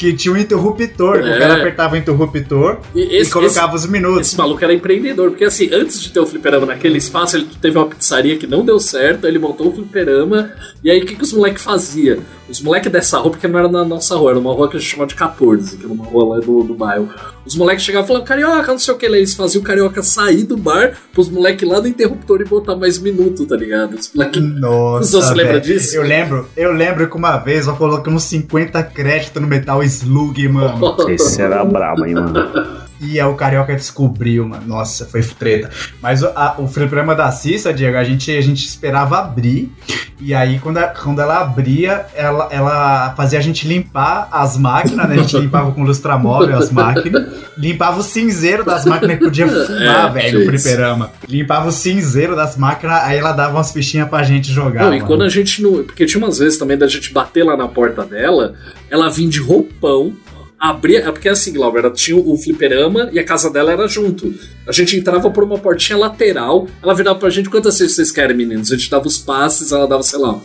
Que 0.00 0.14
tinha 0.14 0.32
um 0.32 0.36
interruptor, 0.38 1.16
É. 1.16 1.36
o 1.36 1.38
cara 1.38 1.54
apertava 1.56 1.94
o 1.94 1.98
interruptor 1.98 2.78
E 2.94 3.00
e, 3.00 3.16
esse, 3.18 3.30
colocava 3.30 3.76
os 3.76 3.84
minutos. 3.84 4.28
Esse 4.28 4.38
maluco 4.38 4.64
era 4.64 4.72
empreendedor, 4.72 5.28
porque 5.28 5.44
assim, 5.44 5.68
antes 5.70 6.00
de 6.00 6.10
ter 6.10 6.20
o 6.20 6.26
fliperama 6.26 6.64
naquele 6.64 6.96
espaço, 6.96 7.36
ele 7.36 7.46
teve 7.60 7.76
uma 7.76 7.86
pizzaria 7.86 8.38
que 8.38 8.46
não 8.46 8.64
deu 8.64 8.80
certo, 8.80 9.26
ele 9.26 9.38
montou 9.38 9.68
o 9.68 9.72
fliperama, 9.74 10.52
e 10.82 10.90
aí 10.90 11.02
o 11.02 11.04
que, 11.04 11.14
que 11.16 11.22
os 11.22 11.34
moleques 11.34 11.62
faziam? 11.62 12.18
Os 12.48 12.60
moleques 12.62 12.90
dessa 12.90 13.18
rua, 13.18 13.30
porque 13.30 13.46
não 13.46 13.58
era 13.58 13.68
na 13.68 13.84
nossa 13.84 14.16
rua, 14.16 14.30
era 14.30 14.38
uma 14.40 14.52
rua 14.52 14.68
que 14.68 14.76
a 14.76 14.80
gente 14.80 14.90
chamava 14.90 15.08
de 15.08 15.14
14, 15.14 15.76
que 15.76 15.84
era 15.84 15.92
uma 15.92 16.04
rua 16.04 16.34
lá 16.36 16.40
do, 16.40 16.64
do 16.64 16.74
bairro. 16.74 17.08
Os 17.46 17.54
moleques 17.54 17.84
chegavam 17.84 18.06
e 18.06 18.08
falavam, 18.08 18.26
carioca, 18.26 18.72
não 18.72 18.78
sei 18.78 18.94
o 18.94 18.96
que, 18.96 19.06
eles 19.06 19.34
faziam 19.34 19.60
o 19.60 19.64
carioca 19.64 20.02
sair 20.02 20.42
do 20.44 20.56
bar 20.56 20.96
pros 21.12 21.28
moleques 21.28 21.68
lá 21.68 21.78
do 21.78 21.86
interruptor 21.86 22.40
e 22.40 22.44
botar 22.44 22.74
mais 22.74 22.98
minuto, 22.98 23.46
tá 23.46 23.54
ligado? 23.56 23.94
Os 23.94 24.10
moleques. 24.12 24.42
Nossa, 24.42 25.20
Você 25.20 25.34
lembra 25.34 25.60
disso? 25.60 25.94
Eu 25.94 26.02
lembro, 26.02 26.48
eu 26.56 26.72
lembro 26.72 27.08
que 27.08 27.16
uma 27.16 27.36
vez 27.38 27.66
eu 27.68 27.76
coloquei 27.76 28.12
uns 28.12 28.24
50 28.24 28.82
créditos 28.84 29.40
no 29.40 29.46
Metal 29.46 29.80
Slug, 29.90 30.48
mano. 30.48 30.96
Esse 31.08 31.42
era 31.42 31.64
brabo, 31.64 32.06
hein, 32.06 32.14
mano. 32.14 32.88
E 33.00 33.18
aí 33.18 33.26
o 33.26 33.34
Carioca 33.34 33.74
descobriu, 33.74 34.46
mano. 34.46 34.62
Nossa, 34.66 35.06
foi 35.06 35.22
treta. 35.22 35.70
Mas 36.02 36.22
o, 36.22 36.26
a, 36.36 36.56
o 36.58 36.68
fliperama 36.68 37.14
da 37.14 37.30
Cissa, 37.32 37.72
Diego, 37.72 37.96
a 37.96 38.04
gente, 38.04 38.30
a 38.36 38.40
gente 38.42 38.66
esperava 38.66 39.18
abrir. 39.18 39.72
E 40.20 40.34
aí, 40.34 40.58
quando, 40.58 40.76
a- 40.76 40.88
quando 40.88 41.18
ela 41.22 41.38
abria, 41.40 42.04
ela, 42.14 42.48
ela 42.50 43.14
fazia 43.16 43.38
a 43.38 43.42
gente 43.42 43.66
limpar 43.66 44.28
as 44.30 44.58
máquinas, 44.58 45.08
né? 45.08 45.14
A 45.14 45.18
gente 45.22 45.38
limpava 45.38 45.72
com 45.72 45.82
lustramóvel 45.82 46.54
as 46.58 46.70
máquinas. 46.70 47.26
Limpava 47.56 48.00
o 48.00 48.02
cinzeiro 48.02 48.64
das 48.64 48.84
máquinas 48.84 49.16
que 49.18 49.24
podia 49.24 49.48
fumar, 49.66 50.08
É, 50.08 50.10
velho, 50.10 50.40
isso. 50.42 50.50
fliperama. 50.50 51.10
Limpava 51.26 51.68
o 51.68 51.72
cinzeiro 51.72 52.36
das 52.36 52.56
máquinas, 52.58 53.00
aí 53.02 53.16
ela 53.16 53.32
dava 53.32 53.54
umas 53.56 53.72
fichinhas 53.72 54.10
pra 54.10 54.22
gente 54.22 54.52
jogar. 54.52 54.84
Não, 54.84 54.94
e 54.94 54.96
mano. 54.98 55.06
quando 55.06 55.22
a 55.22 55.28
gente 55.30 55.62
não. 55.62 55.82
Porque 55.84 56.04
tinha 56.04 56.22
umas 56.22 56.38
vezes 56.38 56.58
também 56.58 56.76
da 56.76 56.86
gente 56.86 57.14
bater 57.14 57.42
lá 57.44 57.56
na 57.56 57.66
porta 57.66 58.04
dela, 58.04 58.52
ela 58.90 59.08
vinha 59.08 59.30
de 59.30 59.40
roupão, 59.40 60.12
abria. 60.60 61.00
é 61.00 61.10
Porque 61.10 61.28
assim, 61.28 61.52
Glauber, 61.54 61.80
ela 61.80 61.90
tinha 61.90 62.16
o 62.16 62.36
fliperama 62.36 63.08
e 63.12 63.18
a 63.18 63.24
casa 63.24 63.50
dela 63.50 63.72
era 63.72 63.88
junto. 63.88 64.32
A 64.66 64.72
gente 64.72 64.94
entrava 64.96 65.30
por 65.30 65.42
uma 65.42 65.58
portinha 65.58 65.98
lateral, 65.98 66.68
ela 66.82 66.94
virava 66.94 67.18
pra 67.18 67.30
gente 67.30 67.48
quantas 67.48 67.78
vezes 67.78 67.94
vocês 67.96 68.12
querem, 68.12 68.36
meninos? 68.36 68.70
A 68.70 68.76
gente 68.76 68.90
dava 68.90 69.06
os 69.06 69.18
passes, 69.18 69.72
ela 69.72 69.88
dava, 69.88 70.02
sei 70.02 70.18
lá, 70.18 70.38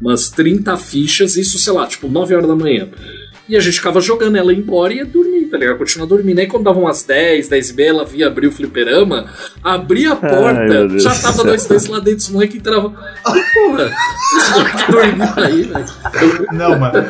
umas 0.00 0.30
30 0.30 0.76
fichas, 0.76 1.36
isso, 1.36 1.58
sei 1.58 1.72
lá, 1.72 1.86
tipo 1.86 2.08
9 2.08 2.34
horas 2.34 2.48
da 2.48 2.54
manhã. 2.54 2.88
E 3.46 3.56
a 3.56 3.60
gente 3.60 3.74
ficava 3.74 4.00
jogando 4.00 4.36
ela 4.36 4.54
ia 4.54 4.58
embora 4.58 4.90
e 4.94 4.96
ia 4.96 5.04
dormir, 5.04 5.44
tá 5.46 5.58
ligado? 5.58 5.76
Continuar 5.76 6.06
dormindo. 6.06 6.38
Aí 6.38 6.46
quando 6.46 6.64
dava 6.64 6.78
umas 6.78 7.02
10, 7.02 7.48
10 7.48 7.70
e 7.70 7.74
meia, 7.74 7.88
ela 7.90 8.04
vinha 8.06 8.26
abrir 8.26 8.46
o 8.46 8.52
fliperama, 8.52 9.30
abria 9.62 10.12
a 10.12 10.16
porta, 10.16 10.88
Deus 10.88 11.02
já 11.02 11.14
tava 11.14 11.44
dois, 11.44 11.66
dois 11.66 11.86
lá 11.86 11.98
dentro, 11.98 12.20
os 12.20 12.30
moleques 12.30 12.56
entravam. 12.56 12.94
Ah, 12.96 13.34
porra! 13.52 13.92
Os 14.34 14.50
moleques 14.50 14.86
dormiam 14.88 15.34
aí, 15.36 15.62
velho. 15.62 16.46
Não, 16.52 16.78
mano. 16.78 17.06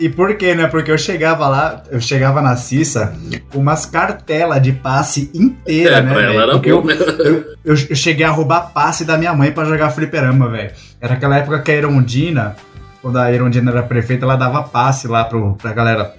E 0.00 0.08
por 0.08 0.34
quê, 0.34 0.54
né? 0.54 0.66
Porque 0.66 0.90
eu 0.90 0.96
chegava 0.96 1.46
lá, 1.46 1.82
eu 1.90 2.00
chegava 2.00 2.40
na 2.40 2.56
Cissa 2.56 3.12
com 3.52 3.58
umas 3.58 3.84
cartelas 3.84 4.62
de 4.62 4.72
passe 4.72 5.30
inteira, 5.34 5.96
É, 5.96 6.02
né? 6.02 6.12
pra 6.12 6.22
ela 6.22 6.42
era 6.44 6.52
Porque 6.52 6.72
bom, 6.72 6.78
eu, 6.80 6.84
né? 6.86 6.96
eu, 7.18 7.34
eu, 7.64 7.76
eu 7.90 7.94
cheguei 7.96 8.24
a 8.24 8.30
roubar 8.30 8.72
passe 8.72 9.04
da 9.04 9.18
minha 9.18 9.34
mãe 9.34 9.52
pra 9.52 9.64
jogar 9.66 9.90
fliperama, 9.90 10.48
velho. 10.48 10.70
Era 11.00 11.14
aquela 11.14 11.36
época 11.36 11.58
que 11.60 11.70
a 11.70 11.74
Erondina, 11.74 12.56
quando 13.02 13.18
a 13.18 13.30
Erondina 13.30 13.70
era 13.70 13.82
prefeita, 13.82 14.24
ela 14.24 14.36
dava 14.36 14.62
passe 14.62 15.06
lá 15.06 15.22
pro, 15.24 15.52
pra 15.54 15.72
galera 15.74 16.14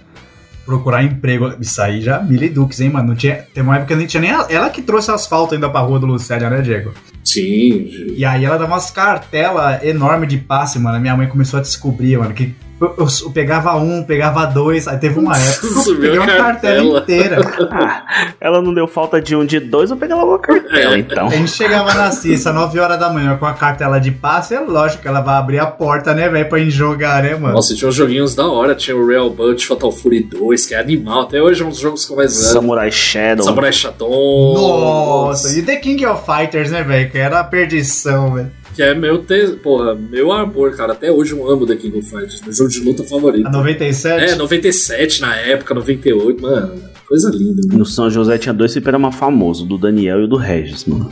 procurar 0.63 1.03
emprego. 1.03 1.51
Isso 1.59 1.81
aí 1.81 2.01
já 2.01 2.19
milidux, 2.19 2.79
hein, 2.81 2.91
mano? 2.91 3.09
Não 3.09 3.15
tinha, 3.15 3.43
tem 3.51 3.63
uma 3.63 3.77
época 3.77 3.87
que 3.93 3.95
nem 3.95 4.05
tinha 4.05 4.21
nem. 4.21 4.31
a- 4.31 4.45
Ela 4.47 4.69
que 4.69 4.83
trouxe 4.83 5.09
asfalto 5.09 5.55
ainda 5.55 5.67
pra 5.69 5.79
rua 5.79 5.99
do 5.99 6.05
Lucélia, 6.05 6.51
né, 6.51 6.61
Diego? 6.61 6.93
Sim. 7.23 7.89
E 8.15 8.23
aí 8.23 8.45
ela 8.45 8.57
dava 8.59 8.73
umas 8.73 8.91
cartelas 8.91 9.83
enormes 9.83 10.29
de 10.29 10.37
passe, 10.37 10.77
mano. 10.77 10.99
Minha 10.99 11.15
mãe 11.17 11.27
começou 11.27 11.57
a 11.59 11.61
descobrir, 11.63 12.17
mano, 12.19 12.33
que 12.33 12.53
eu, 12.81 12.95
eu- 12.97 13.07
eu 13.25 13.31
pegava 13.31 13.75
um, 13.77 14.03
pegava 14.03 14.45
dois, 14.45 14.87
aí 14.87 14.97
teve 14.97 15.19
uma 15.19 15.35
época 15.37 15.67
que 15.83 15.89
eu 15.89 15.95
peguei 15.99 16.17
uma 16.17 16.27
cartela 16.27 16.99
inteira. 16.99 17.37
Ah, 17.71 18.03
ela 18.39 18.61
não 18.61 18.73
deu 18.73 18.87
falta 18.87 19.21
de 19.21 19.35
um 19.35 19.45
de 19.45 19.59
dois, 19.59 19.91
eu 19.91 19.97
peguei 19.97 20.15
logo 20.15 20.33
a 20.33 20.39
cartela, 20.39 20.95
É. 20.95 20.99
então. 20.99 21.27
A 21.27 21.29
gente 21.31 21.51
chegava 21.51 21.93
na 21.93 22.11
Cissa, 22.11 22.51
9 22.51 22.79
horas 22.79 22.99
da 22.99 23.09
manhã, 23.09 23.37
com 23.37 23.45
a 23.45 23.53
cartela 23.53 23.99
de 23.99 24.11
passe, 24.11 24.55
é 24.55 24.59
lógico 24.59 25.01
que 25.03 25.07
ela 25.07 25.21
vai 25.21 25.35
abrir 25.35 25.59
a 25.59 25.65
porta, 25.65 26.13
né, 26.13 26.27
velho, 26.27 26.49
pra 26.49 26.59
gente 26.59 26.71
jogar, 26.71 27.23
né, 27.23 27.35
mano? 27.35 27.53
Nossa, 27.53 27.73
tinha 27.75 27.87
uns 27.87 27.95
joguinhos 27.95 28.35
da 28.35 28.47
hora. 28.47 28.75
Tinha 28.75 28.95
o 28.97 29.05
Real 29.05 29.29
Bunch, 29.29 29.65
Fatal 29.67 29.91
Fury 29.91 30.23
2, 30.23 30.65
que 30.65 30.73
é 30.73 30.79
animal. 30.79 31.21
Até 31.21 31.41
hoje 31.41 31.61
é 31.61 31.65
um 31.65 31.69
dos 31.69 31.79
jogos 31.79 32.05
que 32.05 32.11
eu 32.11 32.17
mais 32.17 32.35
amo. 32.37 32.53
Samurai 32.61 32.91
Shadow. 32.91 33.45
Samurai 33.45 33.71
Shodown. 33.71 34.53
Nossa, 34.53 35.57
e 35.57 35.61
The 35.61 35.75
King 35.77 36.05
of 36.05 36.23
Fighters, 36.25 36.71
né, 36.71 36.83
velho, 36.83 37.09
que 37.11 37.17
era 37.17 37.39
a 37.39 37.43
perdição, 37.43 38.33
velho. 38.33 38.51
Que 38.81 38.85
é 38.85 38.95
meu, 38.95 39.19
te... 39.19 39.57
Porra, 39.57 39.93
meu 39.93 40.31
amor, 40.31 40.75
cara. 40.75 40.93
Até 40.93 41.11
hoje 41.11 41.33
eu 41.33 41.47
amo 41.47 41.67
The 41.67 41.75
King 41.75 41.99
of 41.99 42.09
Fighters. 42.09 42.41
Meu 42.41 42.51
jogo 42.51 42.69
de 42.71 42.79
luta 42.79 43.03
favorito. 43.03 43.45
A 43.45 43.51
97? 43.51 44.31
É, 44.31 44.35
97 44.35 45.21
na 45.21 45.35
época, 45.35 45.75
98, 45.75 46.41
mano. 46.41 46.81
Coisa 47.07 47.29
linda, 47.29 47.61
mano. 47.67 47.77
No 47.77 47.85
São 47.85 48.09
José 48.09 48.39
tinha 48.39 48.51
dois 48.51 48.73
fliperama 48.73 49.11
famosos, 49.11 49.67
do 49.67 49.77
Daniel 49.77 50.23
e 50.23 50.27
do 50.27 50.35
Regis, 50.35 50.85
mano. 50.85 51.11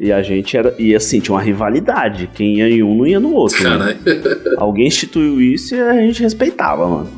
E 0.00 0.10
a 0.12 0.22
gente 0.22 0.56
era. 0.56 0.74
E 0.78 0.94
assim, 0.94 1.20
tinha 1.20 1.34
uma 1.34 1.42
rivalidade. 1.42 2.28
Quem 2.34 2.56
ia 2.58 2.68
em 2.68 2.82
um 2.82 2.94
não 2.96 3.06
ia 3.06 3.20
no 3.20 3.32
outro. 3.34 3.62
né? 3.78 3.96
Alguém 4.58 4.86
instituiu 4.88 5.40
isso 5.40 5.74
e 5.74 5.80
a 5.80 5.94
gente 5.94 6.22
respeitava, 6.22 6.88
mano. 6.88 7.08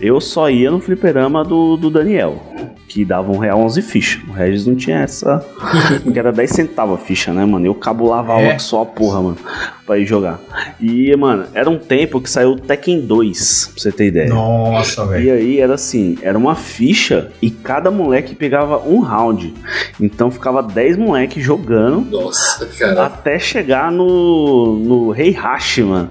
Eu 0.00 0.20
só 0.20 0.50
ia 0.50 0.70
no 0.70 0.80
fliperama 0.80 1.44
do, 1.44 1.76
do 1.76 1.88
Daniel. 1.90 2.42
que 2.88 3.04
dava 3.04 3.30
um 3.32 3.38
real 3.38 3.60
11 3.60 3.82
fichas. 3.82 4.22
O 4.28 4.32
Regis 4.32 4.66
não 4.66 4.74
tinha 4.76 4.98
essa, 5.00 5.44
que 6.12 6.18
era 6.18 6.30
10 6.32 6.50
centavos 6.50 6.94
a 6.94 6.98
ficha, 7.02 7.32
né, 7.32 7.44
mano? 7.44 7.66
Eu 7.66 7.74
cabulava 7.74 8.32
É. 8.32 8.46
aula 8.48 8.58
só 8.58 8.82
a 8.82 8.86
porra, 8.86 9.20
mano, 9.22 9.36
pra 9.84 9.98
ir 9.98 10.06
jogar. 10.06 10.38
E, 10.80 11.14
mano, 11.16 11.44
era 11.54 11.68
um 11.68 11.78
tempo 11.78 12.20
que 12.20 12.30
saiu 12.30 12.50
o 12.52 12.56
Tekken 12.56 13.00
2, 13.00 13.70
pra 13.74 13.82
você 13.82 13.90
ter 13.92 14.06
ideia. 14.06 14.28
Nossa, 14.28 15.04
velho. 15.06 15.24
E 15.24 15.30
aí 15.30 15.60
era 15.60 15.74
assim, 15.74 16.16
era 16.22 16.38
uma 16.38 16.54
ficha 16.54 17.30
e 17.42 17.50
cada 17.50 17.90
moleque 17.90 18.34
pegava 18.34 18.78
um 18.88 19.00
round. 19.00 19.52
Então 20.00 20.30
ficava 20.30 20.62
10 20.62 20.96
moleques 20.96 21.42
jogando 21.42 22.13
Nossa, 22.22 22.66
cara. 22.78 23.06
até 23.06 23.38
chegar 23.38 23.90
no, 23.90 24.76
no 24.78 25.10
Rei 25.10 25.32
Hash, 25.32 25.78
mano. 25.78 26.10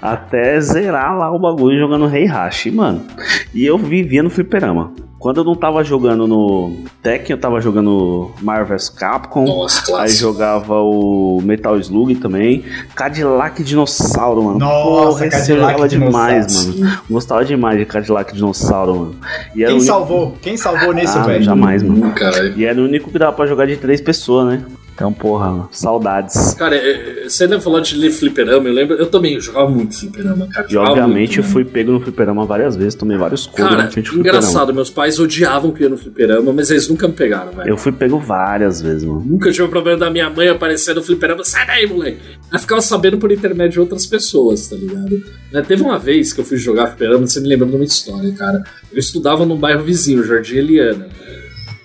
Até 0.00 0.60
zerar 0.60 1.16
lá 1.16 1.30
o 1.30 1.38
bagulho 1.38 1.78
jogando 1.78 2.06
Rei 2.06 2.26
Hash, 2.26 2.66
mano. 2.66 3.02
E 3.54 3.64
eu 3.64 3.78
vivia 3.78 4.22
no 4.22 4.30
fliperama. 4.30 4.92
Quando 5.18 5.38
eu 5.38 5.44
não 5.44 5.56
tava 5.56 5.82
jogando 5.82 6.28
no 6.28 6.76
Tekken, 7.02 7.34
eu 7.34 7.40
tava 7.40 7.60
jogando 7.60 8.30
Marvel 8.40 8.66
vs 8.78 8.88
Capcom. 8.90 9.44
Nossa, 9.44 10.00
Aí 10.00 10.10
jogava 10.10 10.74
o 10.74 11.40
Metal 11.42 11.76
Slug 11.80 12.14
também. 12.14 12.62
Cadillac 12.94 13.64
Dinossauro, 13.64 14.44
mano. 14.44 14.60
Nossa, 14.60 15.24
eu 15.26 15.30
Cadillac 15.30 15.88
demais, 15.88 16.66
mano. 16.76 17.00
Gostava 17.10 17.44
demais 17.44 17.76
de 17.80 17.84
Cadillac 17.84 18.32
Dinossauro, 18.32 18.94
mano. 18.94 19.14
E 19.56 19.58
Quem 19.58 19.66
único- 19.66 19.80
salvou? 19.80 20.36
Quem 20.40 20.56
salvou 20.56 20.92
nisso, 20.92 21.18
Ah, 21.18 21.22
velho? 21.22 21.42
jamais, 21.42 21.82
mano. 21.82 22.06
Hum, 22.06 22.10
Cara, 22.12 22.54
E 22.56 22.64
era 22.64 22.80
o 22.80 22.84
único 22.84 23.10
que 23.10 23.18
dava 23.18 23.32
pra 23.32 23.44
jogar 23.46 23.66
de 23.66 23.76
três 23.76 24.00
pessoas, 24.00 24.46
né? 24.46 24.62
Então, 24.98 25.12
porra, 25.12 25.68
saudades. 25.70 26.54
cara 26.54 26.74
é, 26.74 27.22
é, 27.22 27.28
você 27.28 27.44
lembra 27.44 27.60
falar 27.60 27.78
de 27.82 28.10
fliperama? 28.10 28.66
Eu 28.66 28.72
lembro, 28.72 28.96
eu 28.96 29.06
também 29.06 29.40
jogava 29.40 29.70
muito 29.70 29.96
fliperama, 29.96 30.48
cara. 30.48 30.66
E 30.68 30.76
obviamente 30.76 31.36
muito, 31.36 31.38
eu 31.38 31.44
fui 31.44 31.64
pego 31.64 31.92
no 31.92 32.00
fliperama 32.00 32.44
várias 32.44 32.74
vezes, 32.74 32.96
tomei 32.96 33.16
vários 33.16 33.46
coros 33.46 33.76
Cara, 33.76 33.88
frente 33.92 34.10
do 34.10 34.18
engraçado, 34.18 34.74
meus 34.74 34.90
pais 34.90 35.20
odiavam 35.20 35.70
que 35.70 35.84
eu 35.84 35.86
ia 35.86 35.90
no 35.90 35.96
fliperama, 35.96 36.52
mas 36.52 36.72
eles 36.72 36.88
nunca 36.88 37.06
me 37.06 37.14
pegaram, 37.14 37.52
velho. 37.52 37.68
Eu 37.68 37.76
fui 37.76 37.92
pego 37.92 38.18
várias 38.18 38.82
vezes, 38.82 39.04
mano. 39.04 39.22
Nunca 39.24 39.52
tive 39.52 39.62
o 39.62 39.68
problema 39.68 39.98
da 40.00 40.10
minha 40.10 40.28
mãe 40.30 40.48
aparecer 40.48 40.96
no 40.96 41.02
fliperama, 41.02 41.44
sai 41.44 41.64
daí, 41.64 41.86
moleque. 41.86 42.18
Ela 42.50 42.58
ficava 42.58 42.80
sabendo 42.80 43.18
por 43.18 43.30
intermédio 43.30 43.74
de 43.74 43.80
outras 43.80 44.04
pessoas, 44.04 44.66
tá 44.66 44.74
ligado? 44.74 45.22
Né, 45.52 45.62
Teve 45.62 45.80
uma 45.80 45.96
vez 46.00 46.32
que 46.32 46.40
eu 46.40 46.44
fui 46.44 46.56
jogar 46.56 46.88
fliperama, 46.88 47.24
você 47.24 47.38
me 47.40 47.46
lembra 47.46 47.68
de 47.68 47.76
uma 47.76 47.84
história, 47.84 48.32
cara. 48.32 48.64
Eu 48.90 48.98
estudava 48.98 49.46
num 49.46 49.56
bairro 49.56 49.84
vizinho, 49.84 50.24
Jardim 50.24 50.56
Eliana. 50.56 51.06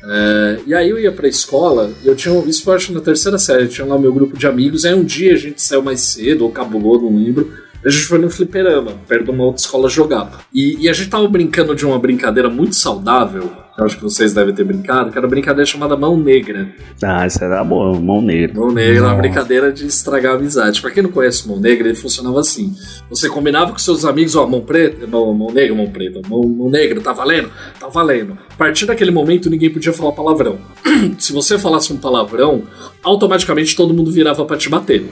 É, 0.05 0.59
e 0.67 0.73
aí 0.73 0.89
eu 0.89 0.99
ia 0.99 1.11
pra 1.11 1.27
escola, 1.27 1.91
eu 2.03 2.15
tinha. 2.15 2.37
Isso 2.45 2.63
foi 2.63 2.75
acho 2.75 2.91
na 2.93 2.99
terceira 2.99 3.37
série, 3.37 3.63
eu 3.63 3.69
tinha 3.69 3.87
lá 3.87 3.97
meu 3.97 4.13
grupo 4.13 4.37
de 4.37 4.45
amigos. 4.45 4.85
Aí 4.85 4.93
um 4.93 5.03
dia 5.03 5.33
a 5.33 5.37
gente 5.37 5.61
saiu 5.61 5.81
mais 5.81 6.01
cedo, 6.01 6.43
ou 6.43 6.51
cabulou, 6.51 7.01
não 7.01 7.17
lembro. 7.17 7.53
A 7.85 7.89
gente 7.89 8.05
foi 8.05 8.17
no 8.17 8.29
fliperama, 8.29 8.93
perto 9.07 9.25
de 9.25 9.31
uma 9.31 9.43
outra 9.43 9.61
escola 9.61 9.89
jogar. 9.89 10.45
E, 10.53 10.77
e 10.85 10.89
a 10.89 10.93
gente 10.93 11.09
tava 11.09 11.27
brincando 11.27 11.75
de 11.75 11.85
uma 11.85 11.99
brincadeira 11.99 12.49
muito 12.49 12.75
saudável, 12.75 13.51
eu 13.75 13.85
acho 13.85 13.97
que 13.97 14.03
vocês 14.03 14.33
devem 14.33 14.53
ter 14.53 14.63
brincado, 14.63 15.11
que 15.11 15.17
era 15.17 15.25
uma 15.25 15.29
brincadeira 15.31 15.65
chamada 15.65 15.97
Mão 15.97 16.15
Negra. 16.15 16.69
Ah, 17.01 17.25
essa 17.25 17.45
era 17.45 17.63
boa, 17.63 17.99
mão 17.99 18.21
negra. 18.21 18.59
Mão 18.59 18.71
Negra 18.71 18.97
é 18.97 19.07
uma 19.07 19.15
brincadeira 19.15 19.71
de 19.71 19.87
estragar 19.87 20.33
a 20.33 20.35
amizade. 20.35 20.79
Pra 20.79 20.91
quem 20.91 21.01
não 21.01 21.11
conhece 21.11 21.47
Mão 21.47 21.59
Negra, 21.59 21.87
ele 21.87 21.97
funcionava 21.97 22.39
assim. 22.39 22.75
Você 23.09 23.27
combinava 23.27 23.71
com 23.71 23.79
seus 23.79 24.05
amigos, 24.05 24.35
ó, 24.35 24.45
mão 24.45 24.61
preta, 24.61 25.07
mão, 25.07 25.33
mão 25.33 25.51
negra, 25.51 25.75
mão 25.75 25.89
preta, 25.89 26.21
mão, 26.27 26.43
mão 26.43 26.69
negra, 26.69 27.01
tá 27.01 27.13
valendo? 27.13 27.49
Tá 27.79 27.87
valendo. 27.87 28.37
A 28.51 28.55
partir 28.55 28.85
daquele 28.85 29.11
momento, 29.11 29.49
ninguém 29.49 29.71
podia 29.71 29.91
falar 29.91 30.11
palavrão. 30.11 30.59
Se 31.17 31.33
você 31.33 31.57
falasse 31.57 31.91
um 31.91 31.97
palavrão, 31.97 32.63
automaticamente 33.03 33.75
todo 33.75 33.93
mundo 33.93 34.11
virava 34.11 34.45
pra 34.45 34.55
te 34.55 34.69
bater. 34.69 35.03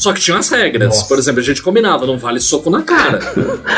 Só 0.00 0.14
que 0.14 0.20
tinha 0.20 0.38
as 0.38 0.48
regras. 0.48 0.88
Nossa. 0.88 1.08
Por 1.08 1.18
exemplo, 1.18 1.40
a 1.40 1.44
gente 1.44 1.62
combinava, 1.62 2.06
não 2.06 2.16
vale 2.16 2.40
soco 2.40 2.70
na 2.70 2.80
cara. 2.80 3.18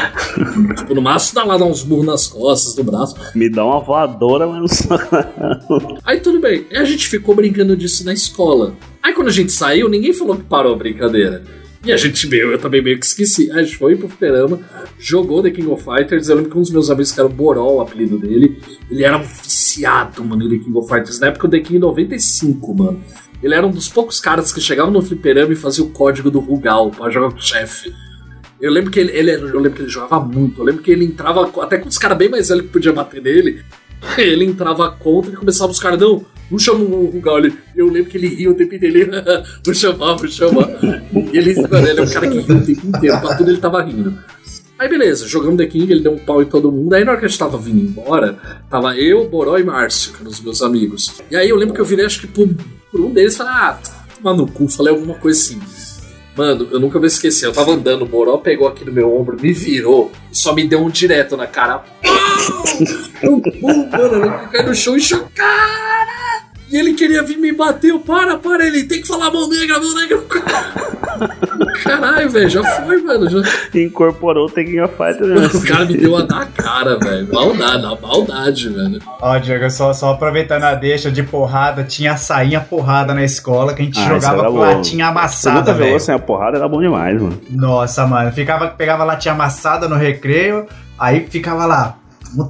tipo, 0.79 0.95
no 0.95 1.03
máximo 1.03 1.35
dá 1.35 1.45
lá 1.45 1.59
dar 1.59 1.65
uns 1.65 1.83
burros 1.83 2.07
nas 2.07 2.29
costas, 2.29 2.77
no 2.77 2.85
braço. 2.85 3.17
Me 3.35 3.51
dá 3.51 3.65
uma 3.65 3.81
voadora, 3.81 4.32
mas 4.41 4.87
não. 5.69 5.99
Aí 6.05 6.21
tudo 6.21 6.41
bem. 6.41 6.67
A 6.73 6.85
gente 6.85 7.09
ficou 7.09 7.35
brincando 7.35 7.77
disso 7.77 8.05
na 8.05 8.13
escola. 8.13 8.75
Aí 9.03 9.13
quando 9.13 9.29
a 9.29 9.33
gente 9.33 9.53
saiu, 9.53 9.89
ninguém 9.89 10.13
falou 10.13 10.37
que 10.37 10.45
parou 10.45 10.75
a 10.75 10.77
brincadeira. 10.77 11.43
E 11.85 11.91
a 11.91 11.97
gente 11.97 12.29
meio, 12.29 12.53
eu 12.53 12.59
também 12.59 12.81
meio 12.81 12.97
que 12.99 13.05
esqueci. 13.07 13.51
A 13.51 13.61
gente 13.63 13.77
foi 13.77 13.97
pro 13.97 14.09
fliperama, 14.09 14.61
jogou 15.01 15.43
The 15.43 15.51
King 15.51 15.67
of 15.69 15.83
Fighters. 15.83 16.29
Eu 16.29 16.37
lembro 16.37 16.51
que 16.53 16.57
um 16.57 16.61
dos 16.61 16.71
meus 16.71 16.89
amigos, 16.91 17.11
que 17.11 17.19
era 17.19 17.29
o 17.29 17.33
Borol, 17.33 17.77
o 17.77 17.81
apelido 17.81 18.19
dele, 18.19 18.61
ele 18.89 19.03
era 19.03 19.17
um 19.19 19.23
viciado, 19.25 20.25
mano, 20.25 20.45
em 20.45 20.49
The 20.59 20.65
King 20.65 20.79
of 20.79 20.89
Fighters. 20.89 21.19
Na 21.19 21.27
época 21.27 21.47
o 21.49 21.51
The 21.51 21.59
King 21.59 21.79
95, 21.81 22.75
mano. 22.75 23.01
Ele 23.43 23.55
era 23.57 23.67
um 23.67 23.71
dos 23.73 23.89
poucos 23.89 24.21
caras 24.21 24.53
que 24.53 24.61
chegavam 24.61 24.93
no 24.93 25.03
fliperama 25.03 25.53
e 25.53 25.57
fazia 25.57 25.83
o 25.83 25.91
código 25.91 26.31
do 26.31 26.39
Rugal 26.39 26.93
pra 26.93 27.11
jogar 27.11 27.33
com 27.33 27.39
o 27.39 27.43
chefe. 27.43 27.93
Eu 28.61 28.71
lembro 28.71 28.93
que 28.93 29.01
ele, 29.01 29.11
ele- 29.11 29.33
eu 29.33 29.59
lembro 29.59 29.73
que 29.73 29.83
ele 29.83 29.89
jogava 29.91 30.21
muito. 30.25 30.61
Eu 30.61 30.65
lembro 30.65 30.81
que 30.85 30.91
ele 30.93 31.05
entrava 31.05 31.51
até 31.65 31.79
com 31.79 31.89
os 31.89 31.99
caras 31.99 32.17
bem 32.17 32.29
mais 32.29 32.49
velhos 32.49 32.63
que 32.67 32.69
podia 32.73 32.93
bater 32.93 33.21
nele. 33.21 33.61
Ele 34.19 34.45
entrava 34.45 34.91
contra 34.91 35.33
e 35.33 35.37
começava 35.37 35.71
os 35.71 35.79
caras, 35.79 36.01
não, 36.01 36.25
não 36.51 36.59
chama 36.59 36.81
o 36.81 37.07
Rugal. 37.07 37.39
Eu 37.75 37.87
lembro 37.87 38.11
que 38.11 38.17
ele 38.17 38.29
ria 38.29 38.51
o 38.51 38.55
tempo 38.55 38.75
inteiro. 38.75 38.99
Ele, 38.99 39.11
vou 39.65 39.75
chamar, 39.75 40.15
vou 40.17 40.29
chamar. 40.29 40.69
E 41.33 41.39
ele, 41.39 41.55
mano, 41.69 41.89
ele 41.89 42.01
é 42.01 42.03
um 42.03 42.11
cara 42.11 42.29
que 42.29 42.41
ria 42.41 42.57
o 42.57 42.61
tempo 42.61 42.87
inteiro. 42.87 43.21
Pra 43.21 43.37
tudo 43.37 43.51
ele 43.51 43.59
tava 43.59 43.83
rindo. 43.83 44.19
Aí 44.79 44.89
beleza, 44.89 45.29
jogamos 45.29 45.59
The 45.59 45.67
King, 45.67 45.93
ele 45.93 46.03
deu 46.03 46.13
um 46.13 46.19
pau 46.19 46.43
em 46.43 46.47
todo 46.47 46.73
mundo. 46.73 46.93
Aí 46.93 47.05
na 47.05 47.13
hora 47.13 47.21
que 47.21 47.27
a 47.27 47.29
gente 47.29 47.39
tava 47.39 47.57
vindo 47.57 47.79
embora, 47.79 48.37
tava 48.69 48.97
eu, 48.97 49.29
Boró 49.29 49.57
e 49.57 49.63
Márcio, 49.63 50.13
que 50.13 50.21
eram 50.21 50.31
os 50.31 50.41
meus 50.41 50.61
amigos. 50.61 51.23
E 51.31 51.37
aí 51.37 51.49
eu 51.49 51.57
lembro 51.57 51.73
que 51.73 51.81
eu 51.81 51.85
virei, 51.85 52.05
acho 52.05 52.21
que 52.21 52.27
por, 52.27 52.49
por 52.91 53.01
um 53.01 53.13
deles, 53.13 53.37
falei, 53.37 53.53
ah, 53.53 53.79
toma 54.21 54.35
no 54.35 54.51
cu, 54.51 54.67
falei 54.69 54.93
alguma 54.93 55.15
coisa 55.15 55.39
assim. 55.39 55.61
Mano, 56.37 56.69
eu 56.71 56.81
nunca 56.81 56.99
vou 56.99 57.07
esquecer. 57.07 57.47
Eu 57.47 57.53
tava 57.53 57.73
andando, 57.73 58.03
o 58.03 58.07
Boró 58.07 58.39
pegou 58.39 58.67
aqui 58.67 58.85
no 58.85 58.93
meu 58.93 59.15
ombro, 59.15 59.37
me 59.41 59.53
virou 59.53 60.11
só 60.33 60.55
me 60.55 60.67
deu 60.67 60.81
um 60.81 60.89
direto 60.89 61.37
na 61.37 61.47
cara. 61.47 61.85
Pum, 63.21 63.41
pum, 63.61 63.89
mano, 63.91 64.25
eu 64.25 64.49
caí 64.49 64.67
no 64.67 64.75
chão 64.75 64.97
e. 64.97 65.03
E 66.73 66.77
ele 66.79 66.95
queria 66.95 67.23
vir 67.23 67.37
me 67.37 67.53
bater. 67.53 67.91
Eu, 67.91 68.01
para, 68.01 68.39
para, 68.39 68.67
ele 68.67 68.85
tem 68.85 69.03
que 69.03 69.07
falar 69.09 69.31
mão 69.31 69.47
negra, 69.49 69.79
mão 69.79 69.95
negra. 69.95 70.23
Caralho, 71.85 72.31
velho, 72.31 72.49
já 72.49 72.63
foi, 72.65 73.03
mano. 73.03 73.29
Já... 73.29 73.43
Incorporou 73.79 74.47
o 74.47 74.51
Tekken 74.51 74.87
Fighter. 74.89 75.27
né? 75.27 75.51
O 75.53 75.63
cara 75.67 75.85
me 75.85 75.97
deu 75.97 76.15
uma 76.15 76.25
na 76.25 76.47
cara, 76.47 76.99
velho. 76.99 77.29
Maldade, 77.33 77.83
na 77.83 77.95
maldade, 77.97 78.69
velho. 78.69 78.99
Ó, 79.21 79.39
Diego, 79.39 79.71
só, 79.71 79.93
só 79.93 80.13
aproveitando 80.13 80.65
a 80.65 80.75
deixa 80.75 81.11
de 81.11 81.23
porrada, 81.23 81.85
tinha 81.85 82.13
a 82.13 82.17
sainha 82.17 82.61
porrada 82.61 83.13
na 83.15 83.23
escola 83.25 83.75
que 83.75 83.83
a 83.83 83.85
gente 83.85 84.01
Ah, 84.01 84.09
jogava 84.09 84.45
com 84.47 84.53
bom. 84.53 84.59
latinha 84.61 85.09
amassada, 85.09 85.73
jogou 85.73 85.87
velho. 85.87 86.01
sem 86.01 86.15
a 86.15 86.19
porrada, 86.19 86.57
era 86.57 86.69
bom 86.69 86.81
demais, 86.81 87.21
mano. 87.21 87.39
Nossa, 87.51 88.07
mano, 88.07 88.33
ficava, 88.33 88.69
pegava 88.69 89.05
latinha 89.05 89.35
amassada 89.35 89.89
no 89.89 89.97
recreio, 89.97 90.67
aí 90.99 91.27
ficava 91.29 91.67
lá, 91.67 91.97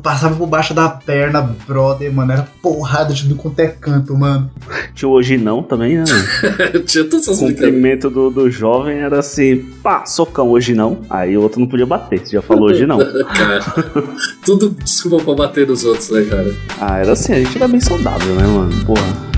passava 0.03 0.35
por 0.37 0.47
baixo 0.47 0.75
da 0.75 0.88
perna, 0.88 1.55
brother, 1.66 2.12
mano, 2.12 2.33
era 2.33 2.47
porrada 2.61 3.12
de 3.12 3.23
tudo 3.23 3.37
quanto 3.37 3.61
é 3.61 3.68
canto, 3.68 4.16
mano. 4.16 4.51
Tinha 4.95 5.09
o 5.09 5.12
hoje 5.12 5.37
não 5.37 5.62
também, 5.62 5.99
né? 5.99 6.05
mano? 6.09 6.85
Tinha 6.87 7.05
todas 7.05 7.27
essas 7.29 7.40
O 7.40 7.47
cumprimento 7.47 8.09
do, 8.11 8.31
do 8.31 8.51
jovem 8.51 8.99
era 8.99 9.18
assim, 9.18 9.59
pá, 9.83 10.05
socão, 10.07 10.51
hoje 10.51 10.75
não. 10.75 10.99
Aí 11.09 11.37
o 11.37 11.42
outro 11.42 11.61
não 11.61 11.66
podia 11.66 11.87
bater, 11.87 12.21
você 12.21 12.33
já 12.33 12.42
falou 12.42 12.71
hoje 12.71 12.87
não. 12.87 12.99
Cara, 13.35 13.61
tudo 14.45 14.71
desculpa 14.71 15.25
pra 15.25 15.35
bater 15.35 15.66
nos 15.66 15.85
outros, 15.85 16.11
né, 16.11 16.25
cara? 16.25 16.55
Ah, 16.81 16.99
era 16.99 17.12
assim, 17.12 17.33
a 17.33 17.38
gente 17.38 17.57
era 17.57 17.68
bem 17.68 17.81
saudável, 17.81 18.35
né, 18.35 18.47
mano? 18.47 18.85
Porra. 18.85 19.32